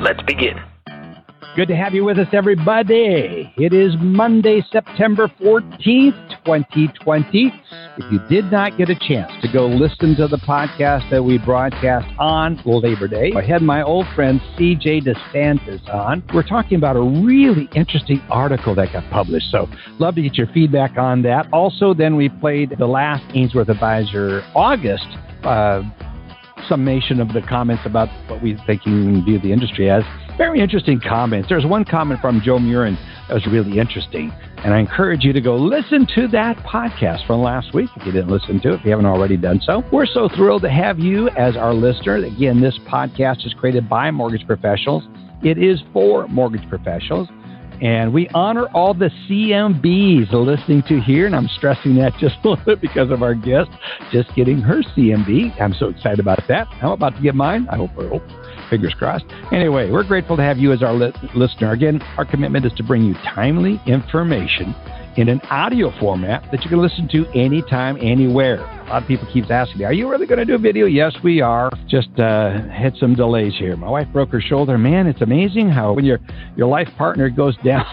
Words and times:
Let's 0.00 0.22
begin. 0.22 0.58
Good 1.56 1.68
to 1.68 1.76
have 1.76 1.92
you 1.92 2.04
with 2.04 2.18
us, 2.18 2.28
everybody. 2.32 3.52
It 3.58 3.74
is 3.74 3.94
Monday, 4.00 4.64
September 4.72 5.28
14th, 5.38 6.44
2020. 6.44 7.52
If 7.98 8.12
you 8.12 8.18
did 8.30 8.50
not 8.50 8.78
get 8.78 8.88
a 8.88 8.94
chance 8.94 9.30
to 9.42 9.52
go 9.52 9.66
listen 9.66 10.16
to 10.16 10.26
the 10.26 10.38
podcast 10.38 11.10
that 11.10 11.22
we 11.22 11.36
broadcast 11.36 12.06
on 12.18 12.58
Labor 12.64 13.08
Day, 13.08 13.32
I 13.36 13.42
had 13.42 13.60
my 13.60 13.82
old 13.82 14.06
friend 14.14 14.40
CJ 14.56 15.02
DeSantis 15.02 15.86
on. 15.92 16.22
We're 16.32 16.48
talking 16.48 16.78
about 16.78 16.96
a 16.96 17.02
really 17.02 17.68
interesting 17.74 18.22
article 18.30 18.74
that 18.76 18.94
got 18.94 19.10
published. 19.10 19.50
So, 19.50 19.68
love 19.98 20.14
to 20.14 20.22
get 20.22 20.38
your 20.38 20.46
feedback 20.54 20.96
on 20.96 21.20
that. 21.22 21.46
Also, 21.52 21.92
then 21.92 22.16
we 22.16 22.30
played 22.30 22.74
the 22.78 22.86
last 22.86 23.24
Ainsworth 23.34 23.68
Advisor 23.68 24.42
August. 24.54 25.06
Uh, 25.44 25.82
summation 26.70 27.20
of 27.20 27.32
the 27.34 27.42
comments 27.42 27.82
about 27.84 28.08
what 28.30 28.40
we 28.40 28.56
think 28.66 28.86
you 28.86 29.22
view 29.24 29.38
the 29.40 29.52
industry 29.52 29.90
as. 29.90 30.04
Very 30.38 30.60
interesting 30.60 31.00
comments. 31.06 31.48
There's 31.48 31.66
one 31.66 31.84
comment 31.84 32.20
from 32.20 32.40
Joe 32.40 32.58
Murin 32.58 32.96
that 33.28 33.34
was 33.34 33.46
really 33.46 33.78
interesting. 33.78 34.32
And 34.64 34.72
I 34.72 34.78
encourage 34.78 35.24
you 35.24 35.32
to 35.32 35.40
go 35.40 35.56
listen 35.56 36.06
to 36.14 36.28
that 36.28 36.56
podcast 36.58 37.26
from 37.26 37.42
last 37.42 37.74
week 37.74 37.90
if 37.96 38.06
you 38.06 38.12
didn't 38.12 38.30
listen 38.30 38.60
to 38.60 38.74
it, 38.74 38.80
if 38.80 38.84
you 38.84 38.90
haven't 38.90 39.06
already 39.06 39.36
done 39.36 39.60
so. 39.62 39.82
We're 39.92 40.06
so 40.06 40.28
thrilled 40.34 40.62
to 40.62 40.70
have 40.70 40.98
you 40.98 41.28
as 41.30 41.56
our 41.56 41.74
listener. 41.74 42.16
Again, 42.16 42.60
this 42.60 42.78
podcast 42.86 43.44
is 43.44 43.52
created 43.54 43.88
by 43.88 44.10
mortgage 44.10 44.46
professionals. 44.46 45.02
It 45.42 45.58
is 45.58 45.82
for 45.92 46.28
mortgage 46.28 46.66
professionals. 46.68 47.28
And 47.80 48.12
we 48.12 48.28
honor 48.34 48.66
all 48.74 48.92
the 48.94 49.10
CMBs 49.28 50.32
listening 50.32 50.82
to 50.88 51.00
here. 51.00 51.26
And 51.26 51.34
I'm 51.34 51.48
stressing 51.56 51.96
that 51.96 52.12
just 52.18 52.36
a 52.44 52.50
little 52.50 52.64
bit 52.64 52.80
because 52.80 53.10
of 53.10 53.22
our 53.22 53.34
guest 53.34 53.70
just 54.12 54.34
getting 54.34 54.60
her 54.60 54.82
CMB. 54.82 55.60
I'm 55.60 55.74
so 55.74 55.88
excited 55.88 56.20
about 56.20 56.46
that. 56.48 56.66
I'm 56.82 56.90
about 56.90 57.16
to 57.16 57.22
get 57.22 57.34
mine. 57.34 57.66
I 57.70 57.76
hope, 57.76 57.90
I 57.98 58.08
hope. 58.08 58.22
Fingers 58.68 58.94
crossed. 58.94 59.24
Anyway, 59.52 59.90
we're 59.90 60.04
grateful 60.04 60.36
to 60.36 60.42
have 60.42 60.58
you 60.58 60.72
as 60.72 60.82
our 60.82 60.92
li- 60.94 61.12
listener. 61.34 61.72
Again, 61.72 62.00
our 62.16 62.24
commitment 62.24 62.64
is 62.64 62.72
to 62.74 62.84
bring 62.84 63.02
you 63.02 63.14
timely 63.34 63.80
information 63.86 64.74
in 65.20 65.28
an 65.28 65.40
audio 65.50 65.92
format 66.00 66.50
that 66.50 66.62
you 66.64 66.70
can 66.70 66.80
listen 66.80 67.06
to 67.06 67.26
anytime, 67.34 67.98
anywhere. 68.00 68.56
A 68.56 68.88
lot 68.88 69.02
of 69.02 69.08
people 69.08 69.28
keep 69.30 69.50
asking 69.50 69.78
me, 69.78 69.84
"Are 69.84 69.92
you 69.92 70.08
really 70.08 70.26
going 70.26 70.38
to 70.38 70.46
do 70.46 70.54
a 70.54 70.58
video?" 70.58 70.86
Yes, 70.86 71.14
we 71.22 71.42
are. 71.42 71.70
Just 71.86 72.08
uh, 72.18 72.62
had 72.68 72.96
some 72.96 73.14
delays 73.14 73.54
here. 73.58 73.76
My 73.76 73.90
wife 73.90 74.08
broke 74.12 74.30
her 74.30 74.40
shoulder. 74.40 74.78
Man, 74.78 75.06
it's 75.06 75.20
amazing 75.20 75.68
how 75.68 75.92
when 75.92 76.06
your 76.06 76.20
your 76.56 76.68
life 76.68 76.88
partner 76.96 77.28
goes 77.28 77.54
down, 77.64 77.84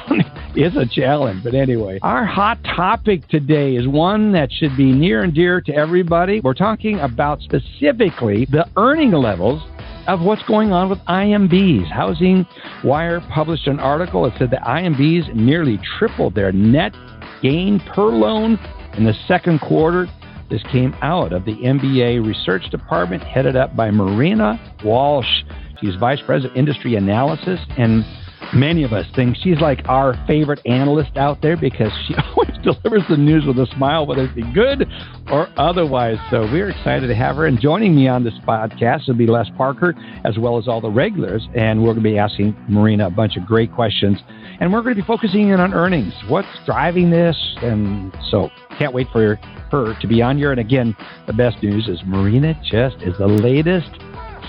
it's 0.56 0.78
a 0.78 0.86
challenge. 0.86 1.44
But 1.44 1.53
anyway, 1.53 2.00
our 2.02 2.25
hot 2.25 2.64
topic 2.64 3.28
today 3.28 3.75
is 3.75 3.88
one 3.88 4.31
that 4.31 4.50
should 4.52 4.78
be 4.78 4.94
near 4.94 5.23
and 5.23 5.34
dear 5.34 5.59
to 5.62 5.73
everybody. 5.73 6.39
We're 6.39 6.53
talking 6.53 7.00
about 7.02 7.41
specifically 7.41 8.45
the 8.45 8.66
earning 8.78 9.12
levels 9.12 9.62
of 10.08 10.22
what's 10.22 10.44
going 10.44 10.72
on 10.72 10.89
with 10.89 11.00
IMBs. 11.00 11.91
Housing 11.91 12.45
Wire 12.84 13.22
published 13.30 13.67
an 13.67 13.80
article 13.80 14.23
that 14.23 14.38
said 14.39 14.50
that 14.52 14.64
IMBs 14.64 15.36
nearly 15.36 15.80
tripled 15.97 16.34
their 16.34 16.52
net 16.52 16.95
gain 17.42 17.80
per 17.80 18.08
loan 18.08 18.60
in 18.98 19.03
the 19.03 19.14
second 19.28 19.59
quarter. 19.59 20.08
This 20.50 20.64
came 20.72 20.96
out 21.02 21.34
of 21.34 21.46
the 21.46 21.56
MBA 21.56 22.25
research 22.25 22.70
department 22.70 23.24
headed 23.24 23.56
up 23.56 23.75
by 23.75 23.92
Marina 23.92 24.59
Walsh. 24.84 25.44
She's 25.81 25.96
vice 25.96 26.22
president 26.26 26.58
industry 26.58 26.96
analysis 26.96 27.59
and 27.78 28.06
many 28.53 28.84
of 28.84 28.94
us 28.94 29.06
think 29.16 29.38
she's 29.41 29.59
like 29.59 29.88
our 29.88 30.13
favorite 30.28 30.59
analyst 30.66 31.18
out 31.18 31.41
there 31.41 31.58
because 31.58 31.91
she 32.08 32.16
always 32.35 32.58
delivers 32.63 33.03
the 33.09 33.18
news 33.18 33.46
with 33.46 33.58
a 33.59 33.68
smile, 33.75 34.06
whether 34.06 34.25
it 34.25 34.35
be 34.35 34.44
good 34.53 34.88
or 35.31 35.47
otherwise. 35.58 36.18
So 36.30 36.41
we're 36.52 36.69
excited 36.69 37.08
to 37.08 37.16
have 37.16 37.35
her. 37.38 37.46
And 37.46 37.59
joining 37.59 37.96
me 37.96 38.08
on 38.08 38.24
this 38.24 38.34
podcast 38.47 39.08
will 39.08 39.16
be 39.16 39.28
Les 39.28 39.50
Parker, 39.58 39.94
as 40.25 40.38
well 40.38 40.58
as 40.58 40.68
all 40.68 40.81
the 40.81 40.90
regulars. 40.90 41.47
And 41.56 41.81
we're 41.81 41.94
going 41.94 42.03
to 42.03 42.09
be 42.09 42.18
asking 42.18 42.56
Marina 42.68 43.08
a 43.08 43.12
bunch 43.12 43.38
of 43.38 43.46
great 43.46 43.74
questions. 43.74 44.18
And 44.59 44.74
we're 44.74 44.81
going 44.81 44.96
to 44.96 45.02
be 45.02 45.06
focusing 45.08 45.50
in 45.50 45.59
on 45.59 45.74
earnings. 45.74 46.14
What's 46.28 46.47
driving 46.66 47.09
this? 47.09 47.38
And 47.62 48.16
so 48.31 48.50
can't 48.78 48.94
wait 48.94 49.08
for 49.12 49.35
her 49.72 50.00
to 50.00 50.08
be 50.08 50.22
on 50.22 50.38
here. 50.38 50.52
And 50.52 50.59
again, 50.59 50.96
the 51.25 51.34
best 51.34 51.62
news 51.62 51.88
is 51.88 52.00
Marina 52.06 52.59
just 52.64 52.97
is 53.02 53.18
the 53.18 53.28
latest 53.28 53.90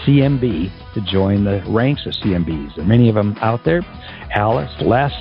CMB 0.06 0.94
to 0.94 1.00
join 1.02 1.44
the 1.44 1.62
ranks 1.68 2.06
of 2.06 2.12
CMBs. 2.14 2.76
There 2.76 2.84
are 2.84 2.88
many 2.88 3.08
of 3.08 3.14
them 3.14 3.36
out 3.40 3.64
there. 3.64 3.82
Alice, 4.34 4.70
Les, 4.80 5.12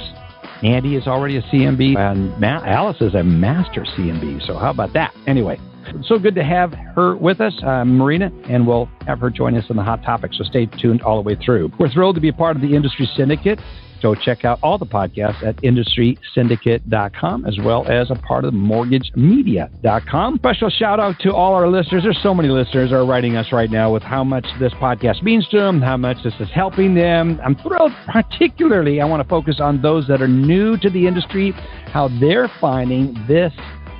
Andy 0.63 0.95
is 0.95 1.07
already 1.07 1.37
a 1.37 1.41
CMB, 1.43 1.97
and 1.97 2.39
Ma- 2.39 2.63
Alice 2.65 3.01
is 3.01 3.13
a 3.15 3.23
master 3.23 3.81
CMB. 3.81 4.45
So 4.47 4.57
how 4.57 4.71
about 4.71 4.93
that? 4.93 5.13
Anyway, 5.27 5.59
so 6.05 6.19
good 6.19 6.35
to 6.35 6.43
have 6.43 6.73
her 6.95 7.15
with 7.15 7.41
us, 7.41 7.53
uh, 7.63 7.83
Marina, 7.85 8.31
and 8.49 8.67
we'll 8.67 8.89
have 9.05 9.19
her 9.19 9.29
join 9.29 9.55
us 9.55 9.65
on 9.69 9.75
the 9.75 9.83
hot 9.83 10.03
topic. 10.03 10.31
So 10.33 10.43
stay 10.43 10.65
tuned 10.65 11.01
all 11.01 11.21
the 11.21 11.27
way 11.27 11.35
through. 11.35 11.71
We're 11.79 11.89
thrilled 11.89 12.15
to 12.15 12.21
be 12.21 12.29
a 12.29 12.33
part 12.33 12.55
of 12.55 12.61
the 12.61 12.75
industry 12.75 13.09
syndicate. 13.15 13.59
So 14.01 14.13
check 14.13 14.45
out 14.45 14.59
all 14.61 14.77
the 14.77 14.85
podcasts 14.85 15.43
at 15.43 15.55
industrysyndicate.com 15.57 17.45
as 17.45 17.57
well 17.63 17.87
as 17.87 18.11
a 18.11 18.15
part 18.15 18.45
of 18.45 18.53
mortgagemedia.com. 18.53 20.35
Special 20.37 20.69
shout 20.69 20.99
out 20.99 21.15
to 21.21 21.33
all 21.33 21.53
our 21.53 21.67
listeners. 21.67 22.03
There's 22.03 22.21
so 22.21 22.33
many 22.33 22.49
listeners 22.49 22.91
are 22.91 23.05
writing 23.05 23.35
us 23.35 23.51
right 23.51 23.71
now 23.71 23.91
with 23.91 24.03
how 24.03 24.23
much 24.23 24.45
this 24.59 24.73
podcast 24.73 25.23
means 25.23 25.47
to 25.49 25.57
them, 25.57 25.81
how 25.81 25.97
much 25.97 26.17
this 26.23 26.33
is 26.39 26.49
helping 26.53 26.93
them. 26.93 27.39
I'm 27.43 27.55
thrilled. 27.55 27.91
Particularly, 28.07 29.01
I 29.01 29.05
want 29.05 29.23
to 29.23 29.27
focus 29.27 29.59
on 29.59 29.81
those 29.81 30.07
that 30.07 30.21
are 30.21 30.27
new 30.27 30.77
to 30.77 30.89
the 30.89 31.07
industry, 31.07 31.51
how 31.87 32.09
they're 32.19 32.51
finding 32.61 33.15
this 33.27 33.53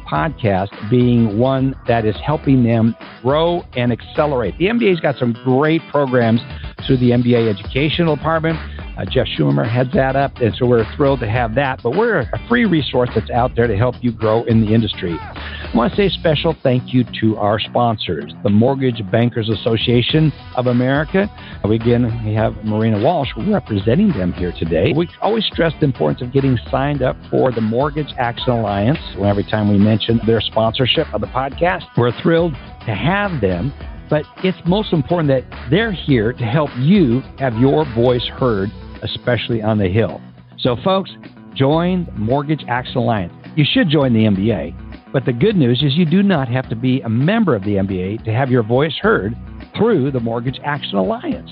podcast 0.09 0.69
being 0.90 1.38
one 1.38 1.75
that 1.88 2.06
is 2.06 2.16
helping 2.25 2.63
them 2.63 2.95
grow 3.22 3.63
and 3.75 3.91
accelerate. 3.91 4.57
The 4.57 4.66
MBA's 4.66 5.00
got 5.00 5.18
some 5.18 5.34
great 5.44 5.81
programs 5.90 6.41
through 6.85 6.97
the 6.97 7.12
MBA 7.12 7.50
Educational 7.50 8.16
Department. 8.16 8.57
Uh, 8.97 9.05
Jeff 9.05 9.27
Schumer 9.37 9.67
heads 9.67 9.91
that 9.93 10.15
up, 10.15 10.35
and 10.37 10.55
so 10.55 10.65
we're 10.65 10.85
thrilled 10.95 11.19
to 11.19 11.29
have 11.29 11.53
that. 11.55 11.81
But 11.83 11.91
we're 11.91 12.21
a 12.21 12.47
free 12.47 12.65
resource 12.65 13.09
that's 13.13 13.29
out 13.29 13.55
there 13.55 13.67
to 13.67 13.77
help 13.77 13.95
you 14.01 14.11
grow 14.11 14.43
in 14.45 14.61
the 14.61 14.73
industry. 14.73 15.15
I 15.19 15.71
want 15.75 15.93
to 15.93 15.97
say 15.97 16.07
a 16.07 16.09
special 16.09 16.55
thank 16.63 16.93
you 16.93 17.03
to 17.21 17.37
our 17.37 17.59
sponsors, 17.59 18.33
the 18.41 18.49
Mortgage 18.49 19.01
Bankers 19.11 19.49
Association 19.49 20.31
of 20.55 20.67
America. 20.67 21.29
We, 21.63 21.75
again, 21.75 22.23
we 22.25 22.33
have 22.33 22.55
Marina 22.63 22.99
Walsh 22.99 23.29
representing 23.37 24.09
them 24.13 24.33
here 24.33 24.53
today. 24.57 24.93
We 24.95 25.09
always 25.21 25.45
stress 25.45 25.73
the 25.79 25.85
importance 25.85 26.21
of 26.21 26.33
getting 26.33 26.57
signed 26.71 27.03
up 27.03 27.17
for 27.29 27.51
the 27.51 27.61
Mortgage 27.61 28.13
Action 28.17 28.49
Alliance 28.49 28.99
every 29.23 29.43
time 29.43 29.69
we 29.69 29.77
mention 29.77 30.19
their 30.25 30.41
sponsorship 30.41 31.13
of 31.13 31.21
the 31.21 31.27
podcast. 31.27 31.83
We're 31.97 32.19
thrilled 32.21 32.53
to 32.53 32.95
have 32.95 33.41
them 33.41 33.73
but 34.09 34.23
it's 34.43 34.57
most 34.65 34.93
important 34.93 35.27
that 35.27 35.69
they're 35.69 35.91
here 35.91 36.33
to 36.33 36.43
help 36.45 36.69
you 36.77 37.21
have 37.39 37.53
your 37.57 37.85
voice 37.93 38.25
heard, 38.25 38.71
especially 39.03 39.61
on 39.61 39.77
the 39.77 39.87
Hill. 39.87 40.21
So, 40.59 40.75
folks, 40.83 41.11
join 41.53 42.07
Mortgage 42.15 42.63
Action 42.67 42.97
Alliance. 42.97 43.33
You 43.55 43.65
should 43.65 43.89
join 43.89 44.13
the 44.13 44.25
MBA, 44.25 45.11
but 45.11 45.25
the 45.25 45.33
good 45.33 45.55
news 45.55 45.81
is 45.83 45.95
you 45.95 46.05
do 46.05 46.21
not 46.23 46.47
have 46.47 46.69
to 46.69 46.75
be 46.75 47.01
a 47.01 47.09
member 47.09 47.55
of 47.55 47.63
the 47.63 47.75
MBA 47.75 48.23
to 48.25 48.31
have 48.31 48.49
your 48.49 48.63
voice 48.63 48.95
heard 49.01 49.35
through 49.75 50.11
the 50.11 50.19
Mortgage 50.19 50.59
Action 50.63 50.95
Alliance. 50.95 51.49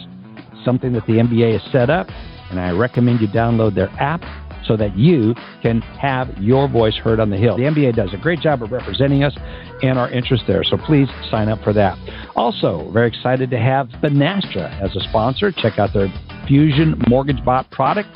Something 0.63 0.93
that 0.93 1.05
the 1.07 1.13
MBA 1.13 1.59
has 1.59 1.71
set 1.71 1.89
up, 1.89 2.07
and 2.49 2.59
I 2.59 2.71
recommend 2.71 3.21
you 3.21 3.27
download 3.27 3.75
their 3.75 3.89
app 3.99 4.21
so 4.67 4.75
that 4.77 4.97
you 4.97 5.35
can 5.61 5.81
have 5.81 6.35
your 6.37 6.67
voice 6.67 6.95
heard 6.95 7.19
on 7.19 7.29
the 7.29 7.37
Hill. 7.37 7.57
The 7.57 7.63
MBA 7.63 7.95
does 7.95 8.13
a 8.13 8.17
great 8.17 8.39
job 8.39 8.63
of 8.63 8.71
representing 8.71 9.23
us 9.23 9.35
and 9.83 9.99
our 9.99 10.09
interests 10.09 10.45
there, 10.47 10.63
so 10.63 10.77
please 10.77 11.07
sign 11.29 11.49
up 11.49 11.63
for 11.63 11.73
that. 11.73 11.97
Also, 12.35 12.89
very 12.91 13.07
excited 13.07 13.49
to 13.51 13.59
have 13.59 13.87
Finastra 14.01 14.81
as 14.81 14.95
a 14.95 15.01
sponsor. 15.09 15.51
Check 15.51 15.79
out 15.79 15.93
their 15.93 16.07
Fusion 16.47 17.01
Mortgage 17.07 17.43
Bot 17.43 17.69
product, 17.71 18.09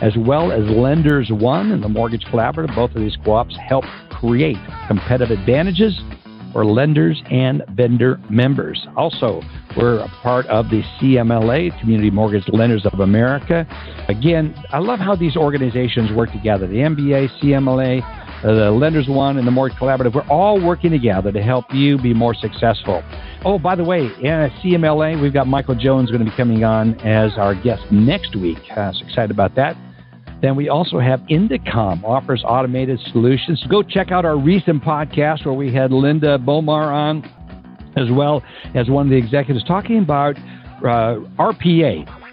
as 0.00 0.12
well 0.16 0.52
as 0.52 0.68
Lenders 0.70 1.30
One 1.30 1.72
and 1.72 1.82
the 1.82 1.88
Mortgage 1.88 2.24
Collaborative. 2.24 2.74
Both 2.74 2.94
of 2.94 3.00
these 3.02 3.16
co-ops 3.24 3.56
help 3.68 3.84
create 4.10 4.56
competitive 4.86 5.36
advantages 5.36 6.00
for 6.52 6.64
lenders 6.64 7.20
and 7.30 7.62
vendor 7.70 8.20
members. 8.30 8.86
Also, 8.96 9.42
we're 9.76 9.98
a 9.98 10.08
part 10.22 10.46
of 10.46 10.70
the 10.70 10.82
CMLA, 10.98 11.78
Community 11.80 12.10
Mortgage 12.10 12.44
Lenders 12.48 12.86
of 12.86 13.00
America. 13.00 13.66
Again, 14.08 14.54
I 14.70 14.78
love 14.78 15.00
how 15.00 15.16
these 15.16 15.36
organizations 15.36 16.12
work 16.12 16.30
together 16.30 16.68
the 16.68 16.76
MBA, 16.76 17.28
CMLA, 17.42 18.23
the 18.52 18.70
Lenders 18.70 19.08
One, 19.08 19.38
and 19.38 19.46
the 19.46 19.50
Mortgage 19.50 19.78
Collaborative. 19.78 20.14
We're 20.14 20.28
all 20.28 20.60
working 20.60 20.90
together 20.90 21.32
to 21.32 21.42
help 21.42 21.66
you 21.72 21.98
be 21.98 22.12
more 22.12 22.34
successful. 22.34 23.02
Oh, 23.44 23.58
by 23.58 23.74
the 23.74 23.84
way, 23.84 24.08
CMLA, 24.20 25.20
we've 25.20 25.32
got 25.32 25.46
Michael 25.46 25.74
Jones 25.74 26.10
going 26.10 26.24
to 26.24 26.30
be 26.30 26.36
coming 26.36 26.64
on 26.64 26.94
as 27.00 27.32
our 27.38 27.54
guest 27.54 27.82
next 27.90 28.36
week. 28.36 28.58
Uh, 28.70 28.92
so 28.92 29.04
excited 29.06 29.30
about 29.30 29.54
that. 29.54 29.76
Then 30.42 30.56
we 30.56 30.68
also 30.68 30.98
have 30.98 31.20
Indecomm 31.30 32.04
offers 32.04 32.42
automated 32.46 33.00
solutions. 33.12 33.64
Go 33.70 33.82
check 33.82 34.12
out 34.12 34.26
our 34.26 34.36
recent 34.36 34.82
podcast 34.82 35.46
where 35.46 35.54
we 35.54 35.72
had 35.72 35.90
Linda 35.90 36.38
Bomar 36.38 36.92
on, 36.92 37.24
as 37.96 38.10
well 38.10 38.42
as 38.74 38.90
one 38.90 39.06
of 39.06 39.10
the 39.10 39.16
executives 39.16 39.64
talking 39.64 40.00
about 40.00 40.36
uh, 40.84 41.16
RPA, 41.38 42.23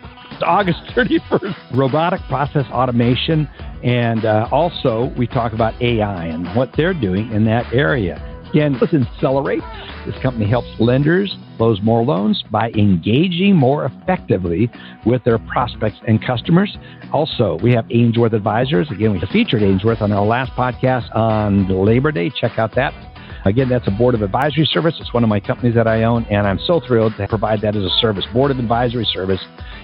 August 0.43 0.79
31st, 0.95 1.77
robotic 1.77 2.21
process 2.27 2.65
automation. 2.71 3.47
And 3.83 4.25
uh, 4.25 4.47
also, 4.51 5.13
we 5.17 5.27
talk 5.27 5.53
about 5.53 5.79
AI 5.81 6.25
and 6.25 6.55
what 6.55 6.71
they're 6.75 6.93
doing 6.93 7.31
in 7.31 7.45
that 7.45 7.71
area. 7.73 8.27
Again, 8.49 8.77
let's 8.81 8.93
accelerate. 8.93 9.63
This 10.05 10.15
company 10.21 10.49
helps 10.49 10.67
lenders 10.79 11.37
close 11.57 11.79
more 11.81 12.03
loans 12.03 12.43
by 12.51 12.69
engaging 12.71 13.55
more 13.55 13.85
effectively 13.85 14.69
with 15.05 15.23
their 15.23 15.37
prospects 15.37 15.97
and 16.07 16.23
customers. 16.25 16.75
Also, 17.13 17.57
we 17.63 17.71
have 17.73 17.85
Ainsworth 17.91 18.33
Advisors. 18.33 18.89
Again, 18.91 19.13
we 19.13 19.21
featured 19.31 19.63
Ainsworth 19.63 20.01
on 20.01 20.11
our 20.11 20.25
last 20.25 20.51
podcast 20.53 21.15
on 21.15 21.67
Labor 21.85 22.11
Day. 22.11 22.29
Check 22.29 22.59
out 22.59 22.75
that. 22.75 23.10
Again, 23.45 23.69
that's 23.69 23.87
a 23.87 23.91
board 23.91 24.13
of 24.13 24.21
advisory 24.21 24.65
service. 24.71 24.95
It's 24.99 25.13
one 25.13 25.23
of 25.23 25.29
my 25.29 25.39
companies 25.39 25.73
that 25.75 25.87
I 25.87 26.03
own, 26.03 26.25
and 26.25 26.45
I'm 26.45 26.59
so 26.59 26.79
thrilled 26.85 27.13
to 27.17 27.27
provide 27.27 27.61
that 27.61 27.75
as 27.75 27.83
a 27.83 27.89
service. 27.99 28.25
Board 28.33 28.51
of 28.51 28.59
advisory 28.59 29.07
service. 29.11 29.39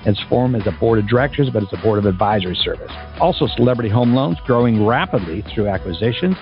It's 0.06 0.22
formed 0.30 0.56
as 0.56 0.68
a 0.68 0.72
board 0.80 1.00
of 1.00 1.08
directors, 1.08 1.50
but 1.52 1.64
it's 1.64 1.74
a 1.74 1.78
board 1.78 1.98
of 1.98 2.06
advisory 2.06 2.56
service. 2.64 2.92
Also, 3.20 3.48
Celebrity 3.56 3.90
Home 3.90 4.14
Loans 4.14 4.38
growing 4.46 4.86
rapidly 4.86 5.44
through 5.54 5.68
acquisitions, 5.68 6.36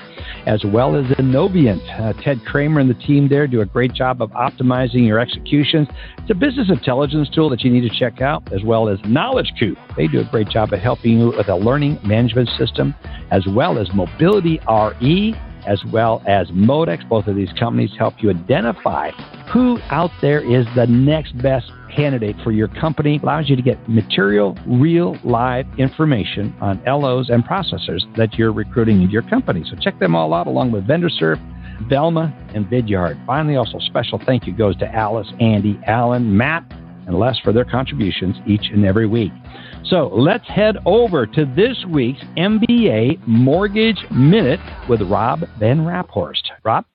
as 0.46 0.64
well 0.66 0.96
as 0.96 1.06
Innovient. 1.18 1.82
Uh, 1.90 2.14
Ted 2.22 2.42
Kramer 2.46 2.82
and 2.82 2.90
the 2.90 2.96
team 2.96 3.30
there 3.30 3.48
do 3.48 3.62
a 3.62 3.66
great 3.66 3.94
job 3.94 4.22
of 4.22 4.30
optimizing 4.32 5.08
your 5.08 5.20
executions. 5.20 5.88
It's 6.18 6.30
a 6.30 6.36
business 6.36 6.70
intelligence 6.70 7.30
tool 7.34 7.50
that 7.50 7.62
you 7.62 7.72
need 7.72 7.90
to 7.90 7.98
check 7.98 8.22
out, 8.22 8.52
as 8.52 8.64
well 8.64 8.90
as 8.90 9.00
Knowledge 9.06 9.54
Coop. 9.58 9.78
They 9.96 10.08
do 10.08 10.20
a 10.20 10.26
great 10.26 10.50
job 10.50 10.74
of 10.74 10.80
helping 10.80 11.20
you 11.20 11.28
with 11.28 11.48
a 11.48 11.56
learning 11.56 12.00
management 12.04 12.50
system, 12.58 12.94
as 13.32 13.44
well 13.48 13.80
as 13.80 13.88
Mobility 13.94 14.60
RE 14.70 15.36
as 15.66 15.84
well 15.92 16.22
as 16.28 16.48
Modex. 16.50 17.08
Both 17.08 17.28
of 17.28 17.36
these 17.36 17.52
companies 17.60 17.92
help 17.98 18.16
you 18.20 18.30
identify 18.30 19.12
who 19.52 19.80
out 19.90 20.12
there 20.22 20.40
is 20.40 20.66
the 20.76 20.88
next 20.88 21.38
best 21.42 21.72
candidate 21.96 22.36
for 22.44 22.52
your 22.52 22.68
company. 22.68 23.20
Allows 23.22 23.50
you 23.50 23.56
to 23.56 23.62
get 23.62 23.78
material, 23.88 24.58
real, 24.68 25.18
live 25.24 25.66
information 25.78 26.54
on 26.62 26.82
LOs 26.86 27.30
and 27.30 27.44
processors 27.44 28.02
that 28.18 28.34
you're 28.36 28.52
recruiting 28.52 29.02
into 29.02 29.14
your 29.14 29.22
company. 29.24 29.64
So 29.70 29.78
check 29.78 30.00
them 30.00 30.16
all 30.16 30.34
out 30.34 30.48
along 30.48 30.72
with 30.72 30.88
VendorServe. 30.88 31.42
Velma 31.90 32.34
and 32.54 32.66
Vidyard. 32.68 33.24
Finally, 33.26 33.58
also 33.58 33.80
special 33.80 34.18
thank 34.26 34.48
you 34.48 34.54
goes 34.54 34.78
to 34.78 34.88
Alice, 34.96 35.28
Andy, 35.42 35.78
Allen, 35.86 36.38
Matt, 36.38 36.64
and 37.08 37.18
Les 37.18 37.38
for 37.40 37.54
their 37.54 37.66
contributions 37.66 38.36
each 38.48 38.70
and 38.72 38.86
every 38.86 39.08
week. 39.08 39.32
So 39.86 40.10
let's 40.14 40.48
head 40.48 40.78
over 40.86 41.26
to 41.28 41.46
this 41.56 41.78
week's 41.90 42.22
MBA 42.38 43.28
Mortgage 43.28 44.04
Minute 44.12 44.60
with 44.90 45.02
Rob 45.04 45.42
VanRaaphorst. 45.60 46.44
Rob? 46.64 46.86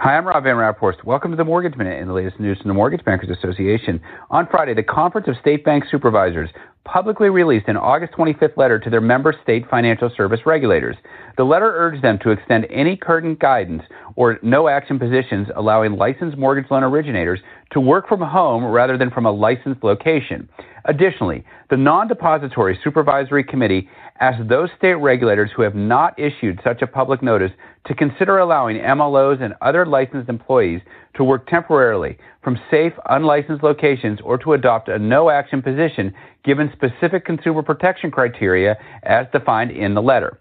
Hi, 0.00 0.16
I'm 0.16 0.26
Rob 0.26 0.44
VanRaaphorst. 0.44 1.02
Welcome 1.04 1.32
to 1.32 1.36
the 1.36 1.44
Mortgage 1.44 1.76
Minute 1.76 2.00
and 2.00 2.08
the 2.08 2.14
latest 2.14 2.38
news 2.38 2.56
from 2.58 2.68
the 2.68 2.74
Mortgage 2.74 3.04
Bankers 3.04 3.36
Association. 3.36 4.00
On 4.30 4.46
Friday, 4.48 4.72
the 4.72 4.82
Conference 4.84 5.26
of 5.26 5.34
State 5.40 5.64
Bank 5.64 5.84
Supervisors 5.90 6.48
publicly 6.84 7.28
released 7.28 7.68
an 7.68 7.76
August 7.76 8.12
25th 8.14 8.56
letter 8.56 8.78
to 8.78 8.90
their 8.90 9.00
member 9.00 9.34
state 9.42 9.68
financial 9.70 10.10
service 10.16 10.40
regulators. 10.46 10.96
The 11.36 11.44
letter 11.44 11.72
urged 11.74 12.02
them 12.02 12.18
to 12.22 12.30
extend 12.30 12.66
any 12.70 12.96
current 12.96 13.38
guidance 13.38 13.82
or 14.16 14.38
no 14.42 14.68
action 14.68 14.98
positions 14.98 15.48
allowing 15.54 15.96
licensed 15.96 16.36
mortgage 16.36 16.70
loan 16.70 16.82
originators 16.82 17.40
to 17.72 17.80
work 17.80 18.08
from 18.08 18.20
home 18.20 18.64
rather 18.64 18.96
than 18.96 19.10
from 19.10 19.26
a 19.26 19.30
licensed 19.30 19.84
location. 19.84 20.48
Additionally, 20.86 21.44
the 21.68 21.76
Non-Depository 21.76 22.78
Supervisory 22.82 23.44
Committee 23.44 23.88
asked 24.20 24.48
those 24.48 24.68
state 24.76 24.94
regulators 24.94 25.50
who 25.54 25.62
have 25.62 25.74
not 25.74 26.18
issued 26.18 26.60
such 26.64 26.82
a 26.82 26.86
public 26.86 27.22
notice 27.22 27.52
to 27.86 27.94
consider 27.94 28.38
allowing 28.38 28.78
MLOs 28.78 29.42
and 29.42 29.54
other 29.62 29.86
licensed 29.86 30.28
employees 30.28 30.80
to 31.14 31.24
work 31.24 31.46
temporarily 31.46 32.18
from 32.42 32.58
safe, 32.70 32.92
unlicensed 33.08 33.62
locations 33.62 34.20
or 34.22 34.38
to 34.38 34.52
adopt 34.52 34.88
a 34.88 34.98
no 34.98 35.30
action 35.30 35.62
position 35.62 36.12
given 36.44 36.72
specific 36.72 37.24
consumer 37.24 37.62
protection 37.62 38.10
criteria 38.10 38.76
as 39.04 39.26
defined 39.32 39.70
in 39.70 39.94
the 39.94 40.02
letter. 40.02 40.38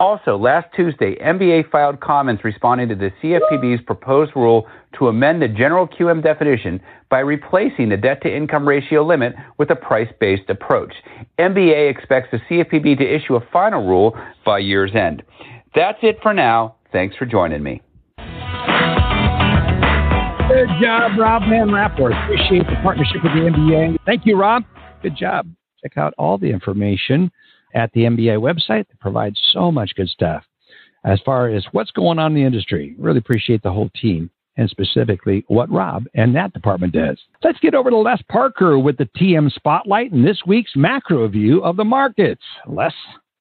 Also, 0.00 0.38
last 0.38 0.66
Tuesday, 0.74 1.14
MBA 1.16 1.70
filed 1.70 2.00
comments 2.00 2.42
responding 2.42 2.88
to 2.88 2.94
the 2.94 3.10
CFPB's 3.22 3.82
proposed 3.84 4.32
rule 4.34 4.66
to 4.98 5.08
amend 5.08 5.42
the 5.42 5.48
general 5.48 5.86
QM 5.86 6.22
definition 6.22 6.80
by 7.10 7.18
replacing 7.18 7.90
the 7.90 7.98
debt 7.98 8.22
to 8.22 8.34
income 8.34 8.66
ratio 8.66 9.04
limit 9.04 9.34
with 9.58 9.70
a 9.70 9.76
price 9.76 10.08
based 10.18 10.48
approach. 10.48 10.94
MBA 11.38 11.90
expects 11.90 12.28
the 12.32 12.38
CFPB 12.38 12.96
to 12.96 13.04
issue 13.04 13.36
a 13.36 13.46
final 13.52 13.86
rule 13.86 14.18
by 14.46 14.58
year's 14.58 14.94
end. 14.94 15.22
That's 15.74 15.98
it 16.00 16.16
for 16.22 16.32
now. 16.32 16.76
Thanks 16.92 17.14
for 17.16 17.26
joining 17.26 17.62
me. 17.62 17.82
Good 20.48 20.68
job, 20.80 21.12
Rob 21.18 21.42
VanRaaphorst. 21.42 22.24
Appreciate 22.24 22.66
the 22.66 22.76
partnership 22.82 23.22
with 23.22 23.34
the 23.34 23.50
MBA. 23.50 23.98
Thank 24.06 24.24
you, 24.24 24.36
Rob. 24.36 24.64
Good 25.02 25.14
job. 25.14 25.46
Check 25.82 25.98
out 25.98 26.14
all 26.16 26.38
the 26.38 26.50
information 26.50 27.30
at 27.74 27.92
the 27.92 28.02
MBA 28.02 28.38
website 28.38 28.88
that 28.88 29.00
provides 29.00 29.40
so 29.52 29.70
much 29.70 29.94
good 29.94 30.08
stuff 30.08 30.44
as 31.04 31.20
far 31.24 31.48
as 31.48 31.64
what's 31.72 31.90
going 31.90 32.18
on 32.18 32.32
in 32.32 32.36
the 32.36 32.46
industry. 32.46 32.94
Really 32.98 33.18
appreciate 33.18 33.62
the 33.62 33.72
whole 33.72 33.90
team 34.00 34.30
and 34.56 34.68
specifically 34.68 35.44
what 35.48 35.70
Rob 35.70 36.04
and 36.14 36.34
that 36.36 36.52
department 36.52 36.92
does. 36.92 37.18
Let's 37.42 37.60
get 37.60 37.74
over 37.74 37.90
to 37.90 37.96
Les 37.96 38.20
Parker 38.28 38.78
with 38.78 38.98
the 38.98 39.08
TM 39.16 39.50
Spotlight 39.52 40.12
and 40.12 40.26
this 40.26 40.42
week's 40.46 40.72
macro 40.76 41.26
view 41.28 41.62
of 41.62 41.76
the 41.76 41.84
markets. 41.84 42.42
Les? 42.66 42.92